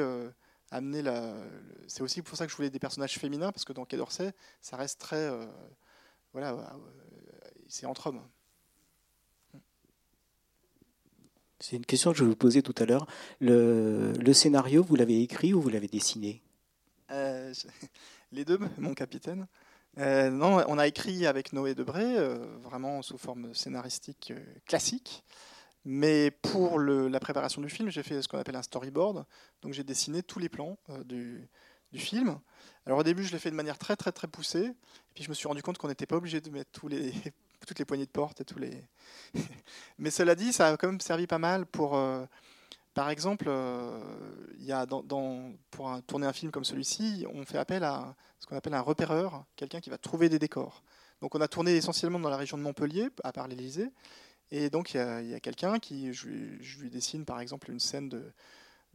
[0.71, 1.35] amener la.
[1.87, 4.33] C'est aussi pour ça que je voulais des personnages féminins, parce que dans Quai d'Orsay,
[4.61, 5.31] ça reste très.
[6.33, 6.77] voilà,
[7.69, 8.23] c'est entre hommes.
[11.59, 13.07] C'est une question que je vous posais tout à l'heure.
[13.41, 16.43] Le, scénario, vous l'avez écrit ou vous l'avez dessiné?
[17.11, 17.53] Euh,
[18.33, 19.47] Les deux, mon capitaine.
[19.99, 24.33] Euh, non, on a écrit avec Noé Debré, euh, vraiment sous forme scénaristique
[24.67, 25.25] classique.
[25.85, 29.25] Mais pour la préparation du film, j'ai fait ce qu'on appelle un storyboard.
[29.63, 31.49] Donc j'ai dessiné tous les plans du,
[31.95, 32.39] film.
[32.85, 34.65] Alors au début, je l'ai fait de manière très très très poussée.
[34.65, 36.71] Et puis je me suis rendu compte qu'on n'était pas obligé de mettre
[37.67, 38.83] toutes les poignées de porte et les.
[39.99, 41.97] Mais cela dit, ça a quand même servi pas mal pour.
[42.97, 44.01] Par exemple, euh,
[44.59, 44.87] il y a
[45.71, 49.45] pour tourner un film comme celui-ci, on fait appel à ce qu'on appelle un repéreur,
[49.55, 50.83] quelqu'un qui va trouver des décors.
[51.21, 53.93] Donc on a tourné essentiellement dans la région de Montpellier, à part l'Élysée.
[54.51, 56.27] Et donc il y a, quelqu'un qui, je,
[56.81, 58.33] lui dessine par exemple une scène de,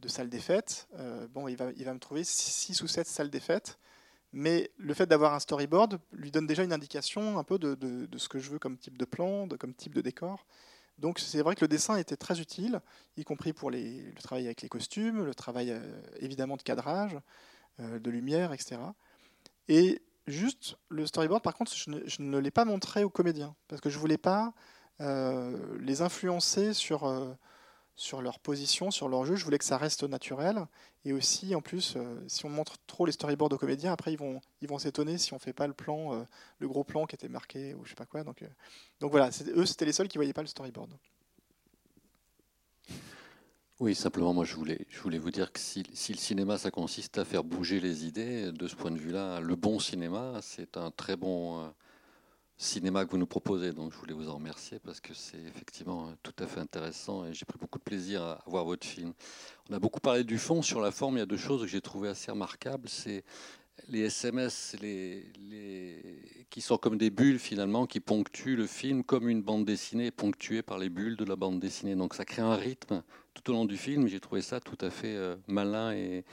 [0.00, 0.88] de salle des fêtes.
[0.98, 3.78] Euh, bon, il va, me trouver six ou sept salles des fêtes
[4.32, 8.28] mais le fait d'avoir un storyboard lui donne déjà une indication un peu de, ce
[8.28, 10.44] que je veux comme type de plan, de, comme type de décor.
[10.98, 12.80] Donc c'est vrai que le dessin était très utile,
[13.16, 15.80] y compris pour le travail avec les costumes, le travail euh,
[16.20, 17.18] évidemment de cadrage,
[17.80, 18.80] euh, de lumière, etc.
[19.68, 23.90] Et juste le storyboard, par contre, je ne, l'ai pas montré aux comédiens, parce que
[23.90, 24.54] je ne voulais pas
[25.00, 27.04] euh, les influencer sur
[27.96, 29.36] sur leur position, sur leur jeu.
[29.36, 30.66] Je voulais que ça reste naturel.
[31.04, 34.18] Et aussi, en plus, euh, si on montre trop les storyboards aux comédiens, après, ils
[34.18, 36.22] vont ils vont s'étonner si on fait pas le plan, euh,
[36.58, 38.24] le gros plan qui était marqué ou je sais pas quoi.
[38.24, 38.48] Donc, euh,
[39.00, 40.90] donc voilà, eux, c'était les seuls qui voyaient pas le storyboard.
[43.80, 46.70] Oui, simplement, moi, je voulais, je voulais vous dire que si, si, le cinéma, ça
[46.70, 50.76] consiste à faire bouger les idées, de ce point de vue-là, le bon cinéma, c'est
[50.76, 51.72] un très bon
[52.62, 53.72] cinéma que vous nous proposez.
[53.72, 57.34] Donc je voulais vous en remercier parce que c'est effectivement tout à fait intéressant et
[57.34, 59.12] j'ai pris beaucoup de plaisir à voir votre film.
[59.68, 60.62] On a beaucoup parlé du fond.
[60.62, 62.88] Sur la forme, il y a deux choses que j'ai trouvées assez remarquables.
[62.88, 63.24] C'est
[63.88, 64.76] les SMS
[66.50, 70.62] qui sont comme des bulles finalement, qui ponctuent le film comme une bande dessinée ponctuée
[70.62, 71.96] par les bulles de la bande dessinée.
[71.96, 73.02] Donc ça crée un rythme
[73.34, 74.06] tout au long du film.
[74.06, 76.24] J'ai trouvé ça tout à fait euh, malin et,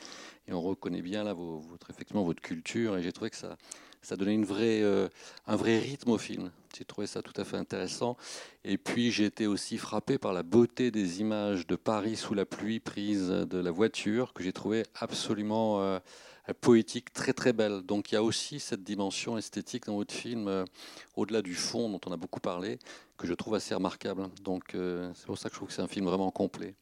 [0.48, 3.58] et, on reconnaît bien là votre, effectivement votre culture et j'ai trouvé que ça
[4.02, 5.10] ça donnait euh,
[5.47, 6.52] un vrai rythme au film.
[6.78, 8.16] J'ai trouvé ça tout à fait intéressant.
[8.64, 12.45] Et puis j'ai été aussi frappé par la beauté des images de Paris sous la
[12.45, 16.00] pluie prises de la voiture, que j'ai trouvé absolument euh,
[16.62, 17.82] poétique, très très belle.
[17.82, 20.66] Donc il y a aussi cette dimension esthétique dans votre film, euh,
[21.16, 22.80] au-delà du fond dont on a beaucoup parlé,
[23.18, 24.30] que je trouve assez remarquable.
[24.41, 26.76] Donc c'est pour ça que je trouve que c'est un film vraiment complet.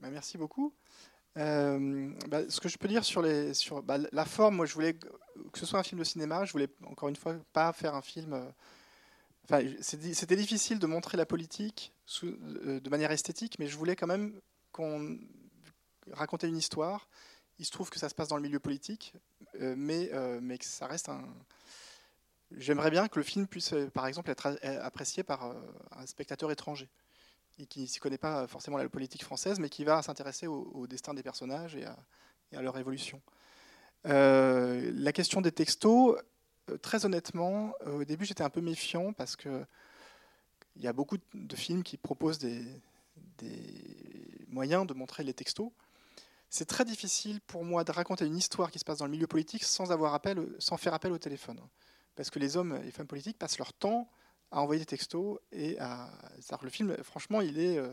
[0.00, 0.72] Bah, merci beaucoup.
[1.38, 3.22] Euh, bah, ce que je peux dire sur,
[3.82, 6.68] bah, la forme, moi je voulais que ce soit un film de cinéma, je voulais
[6.86, 8.32] encore une fois pas faire un film.
[8.32, 14.06] Euh, c'était difficile de montrer la politique euh, de manière esthétique, mais je voulais quand
[14.06, 14.40] même
[14.72, 15.18] qu'on
[16.12, 17.08] raconter une histoire.
[17.58, 19.12] Il se trouve que ça se passe dans le milieu politique,
[19.60, 20.10] mais,
[20.40, 21.22] mais que ça reste un.
[22.52, 25.54] J'aimerais bien que le film puisse, par exemple, être apprécié par
[25.92, 26.88] un spectateur étranger
[27.60, 30.86] et qui ne s'y connaît pas forcément la politique française, mais qui va s'intéresser au,
[30.86, 33.20] destin des personnages et à, leur évolution.
[34.06, 36.16] Euh, la question des textos,
[36.70, 39.64] euh, très honnêtement, euh, au début j'étais un peu méfiant parce que
[40.76, 42.64] il y a beaucoup de films qui proposent des,
[44.48, 45.70] moyens de montrer les textos.
[46.48, 49.26] C'est très difficile pour moi de raconter une histoire qui se passe dans le milieu
[49.26, 51.60] politique sans, avoir appel, sans faire appel au téléphone.
[52.16, 54.08] Parce que les hommes et les femmes politiques passent leur temps
[54.50, 56.10] à envoyer des textos et à.
[56.62, 57.92] Le film, franchement, il est euh,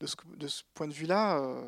[0.00, 1.64] de ce, point de vue-là, euh,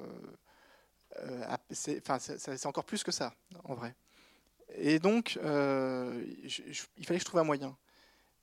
[1.21, 3.95] euh, c'est encore plus que ça, en vrai.
[4.77, 7.77] Et donc, il fallait que je trouve un moyen.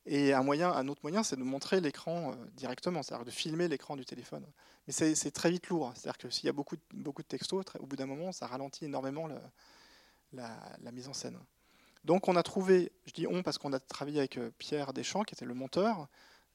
[0.08, 3.96] Et un moyen, un autre moyen, c'est de montrer l'écran directement, c'est-à-dire de filmer l'écran
[3.96, 4.46] du téléphone.
[4.88, 5.92] Mais c'est très vite lourd.
[5.96, 9.30] C'est-à-dire que s'il y a beaucoup, de textos, au bout d'un moment, ça ralentit énormément
[10.34, 11.40] la mise en scène.
[12.06, 15.24] Donc on a trouvé, je dis on parce qu'on a travaillé avec euh, Pierre Deschamps,
[15.24, 16.08] qui était le monteur,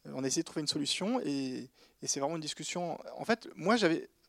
[0.07, 1.69] euh, on a essayé de trouver une solution et,
[2.05, 2.99] c'est vraiment une discussion.
[3.19, 3.77] En fait, moi,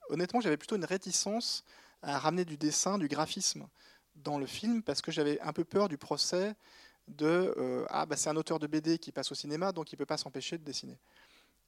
[0.09, 1.63] honnêtement, j'avais plutôt une réticence
[2.01, 3.67] à ramener du dessin, du graphisme
[4.15, 6.55] dans le film parce que j'avais un peu peur du procès
[7.07, 9.95] de euh, ah bah c'est un auteur de BD qui passe au cinéma donc il
[9.95, 10.97] peut pas s'empêcher de dessiner.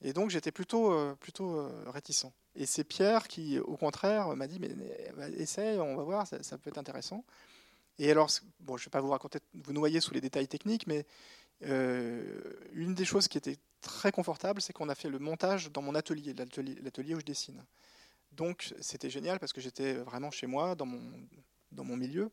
[0.01, 2.33] Et donc j'étais plutôt plutôt réticent.
[2.55, 4.75] Et c'est Pierre qui au contraire m'a dit mais,
[5.15, 7.23] bah, essaye, on va voir, ça, peut être intéressant.
[7.99, 8.29] Et alors
[8.59, 11.05] bon je vais pas vous noyer sous les détails techniques mais
[11.61, 15.95] une des choses qui était très confortable, c'est qu'on a fait le montage dans mon
[15.95, 17.63] atelier, l'atelier où je dessine.
[18.31, 21.01] Donc c'était génial parce que j'étais vraiment chez moi, dans mon,
[21.71, 22.31] dans mon milieu.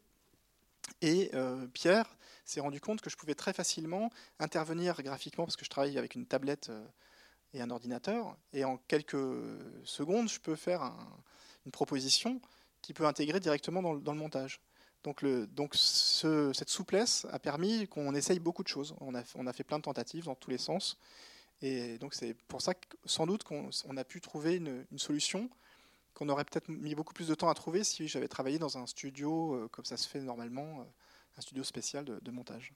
[1.02, 5.64] Et euh, Pierre s'est rendu compte que je pouvais très facilement intervenir graphiquement parce que
[5.64, 6.84] je travaille avec une tablette euh,
[7.52, 8.36] et un ordinateur.
[8.52, 9.18] Et en quelques
[9.84, 10.92] secondes, je peux faire
[11.66, 12.40] une proposition
[12.80, 14.60] qui peut intégrer directement dans, le montage.
[15.04, 18.94] Donc, le, donc cette souplesse a permis qu'on essaye beaucoup de choses.
[19.00, 20.98] On a, fait plein de tentatives dans tous les sens.
[21.62, 25.50] Et donc c'est pour ça que sans doute qu'on a pu trouver une, une solution
[26.14, 28.86] qu'on aurait peut-être mis beaucoup plus de temps à trouver si j'avais travaillé dans un
[28.86, 30.84] studio euh, comme ça se fait normalement, euh,
[31.38, 32.74] un studio spécial de, montage.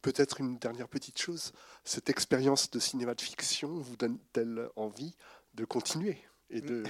[0.00, 1.52] Peut-être une dernière petite chose,
[1.84, 5.14] cette expérience de cinéma de fiction vous donne-t-elle envie
[5.54, 6.18] de continuer?
[6.52, 6.84] Et de,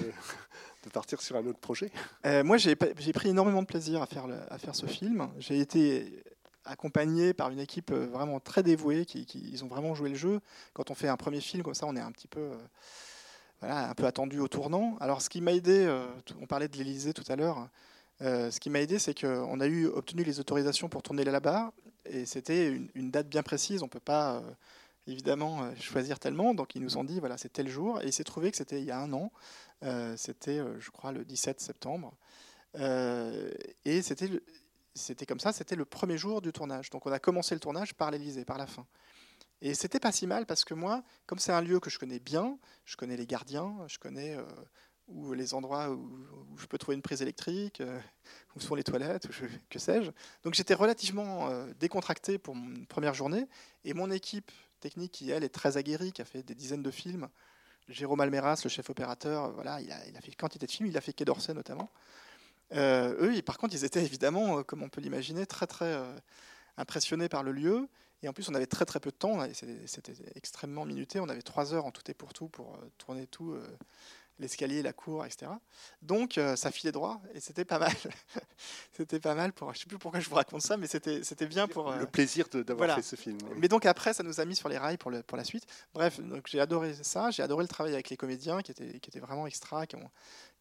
[0.93, 1.91] partir sur un autre projet
[2.27, 5.29] euh, Moi, j'ai pris énormément de plaisir à faire, ce film.
[5.39, 6.23] J'ai été
[6.65, 10.41] accompagné par une équipe vraiment très dévouée, qui, ils ont vraiment joué le jeu.
[10.75, 12.51] Quand on fait un premier film comme ça, on est un petit peu
[13.63, 14.97] un peu attendu au tournant.
[15.01, 16.07] Alors, ce qui m'a aidé, euh,
[16.41, 17.69] on parlait de l'Elysée tout à l'heure,
[18.21, 21.73] euh, ce qui m'a aidé, c'est qu'on a eu obtenu les autorisations pour tourner là-bas,
[22.05, 23.83] et c'était une, date bien précise.
[23.83, 24.41] On peut pas, euh,
[25.07, 26.55] évidemment, choisir tellement.
[26.55, 28.81] Donc, ils nous ont dit, voilà, c'est tel jour, et il s'est trouvé que c'était
[28.81, 29.33] il y a un an.
[30.17, 32.15] c'était, je crois, le 17 septembre.
[32.75, 34.31] et c'était
[34.95, 36.91] c'était comme ça, c'était le premier jour du tournage.
[36.91, 38.87] Donc on a commencé le tournage par l'Elysée, par la fin.
[39.61, 42.19] Et c'était pas si mal parce que moi, comme c'est un lieu que je connais
[42.19, 44.45] bien, je connais les gardiens, je connais euh,
[45.07, 46.27] où les endroits où,
[46.57, 47.99] je peux trouver une prise électrique, euh,
[48.57, 49.29] où sont les toilettes,
[49.71, 50.11] que sais-je.
[50.43, 53.49] Donc j'étais relativement euh, décontracté pour mon première journée.
[53.85, 54.51] Et mon équipe
[54.83, 57.29] technique, qui elle est très aguerrie, qui a fait des dizaines de films,
[57.89, 60.97] Jérôme Almeras, le chef opérateur, voilà, il a, il a fait quantité de films, il
[60.97, 61.91] a fait Quai d'Orsay notamment.
[62.75, 66.01] eux, par contre, ils étaient évidemment, comme on peut l'imaginer, très très
[66.77, 67.89] impressionnés par le lieu.
[68.23, 71.19] Et en plus, on avait très très peu de temps, c'était extrêmement minuté.
[71.19, 73.67] On avait trois heures en tout et pour tout pour euh, tourner tout, euh,
[74.39, 75.51] l'escalier, la cour, etc.
[76.01, 77.93] Donc euh, ça filait droit et c'était pas mal.
[78.93, 79.73] c'était pas mal pour.
[79.75, 81.93] Je sais plus pourquoi je vous raconte ça, mais c'était bien pour.
[81.93, 83.39] Le plaisir d'avoir fait ce film.
[83.57, 85.67] Mais donc après, ça nous a mis sur les rails pour, le, pour la suite.
[85.95, 87.31] Bref, donc j'ai adoré ça.
[87.31, 90.11] J'ai adoré le travail avec les comédiens qui étaient, qui étaient vraiment extra, qui ont,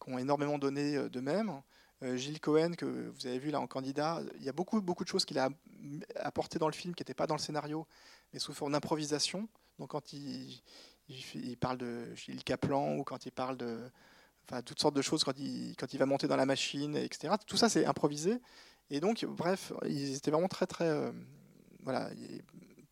[0.02, 1.62] qui ont énormément donné d'eux-mêmes.
[2.02, 5.04] Euh, Gilles Cohen, que vous avez vu là en candidat, il y a beaucoup, beaucoup
[5.04, 5.50] de choses qu'il a
[6.16, 7.86] apportées dans le film qui n'étaient pas dans le scénario,
[8.32, 9.48] mais sous forme d'improvisation.
[9.78, 10.62] Donc quand il,
[11.34, 13.78] il, parle de Gilles Caplan ou quand il parle de
[14.48, 17.34] enfin, toutes sortes de choses, quand il, quand il va monter dans la machine, etc.
[17.46, 18.40] Tout ça, c'est improvisé.
[18.90, 20.86] Et donc, bref, ils étaient vraiment très, très.
[20.86, 21.12] Euh,
[21.82, 22.10] voilà,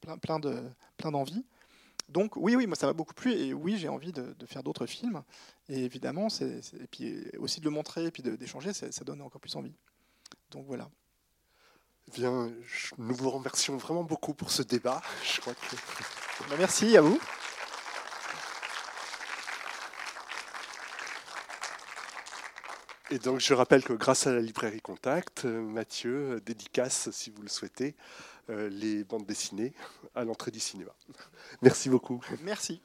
[0.01, 0.63] plein, plein d'envie.
[0.97, 1.11] Plein
[2.11, 4.87] donc oui, oui, moi ça m'a beaucoup plu et oui, j'ai envie de, faire d'autres
[4.87, 5.23] films.
[5.69, 9.41] Et évidemment, c'est, et puis aussi de le montrer et puis d'échanger, ça, donne encore
[9.41, 9.75] plus envie.
[10.51, 10.91] Donc voilà.
[12.09, 12.51] Eh bien,
[12.99, 15.01] nous vous remercions vraiment beaucoup pour ce débat.
[15.25, 15.77] Je crois que...
[16.49, 17.21] Bah, merci à vous.
[23.13, 27.31] Et donc, je rappelle que grâce à la librairie Contact, euh, Mathieu euh, dédicace, si
[27.31, 27.97] vous le souhaitez,
[28.51, 29.73] euh, les bandes dessinées
[30.15, 30.93] à l'entrée du cinéma.
[31.63, 32.21] Merci beaucoup.
[32.45, 32.81] Merci.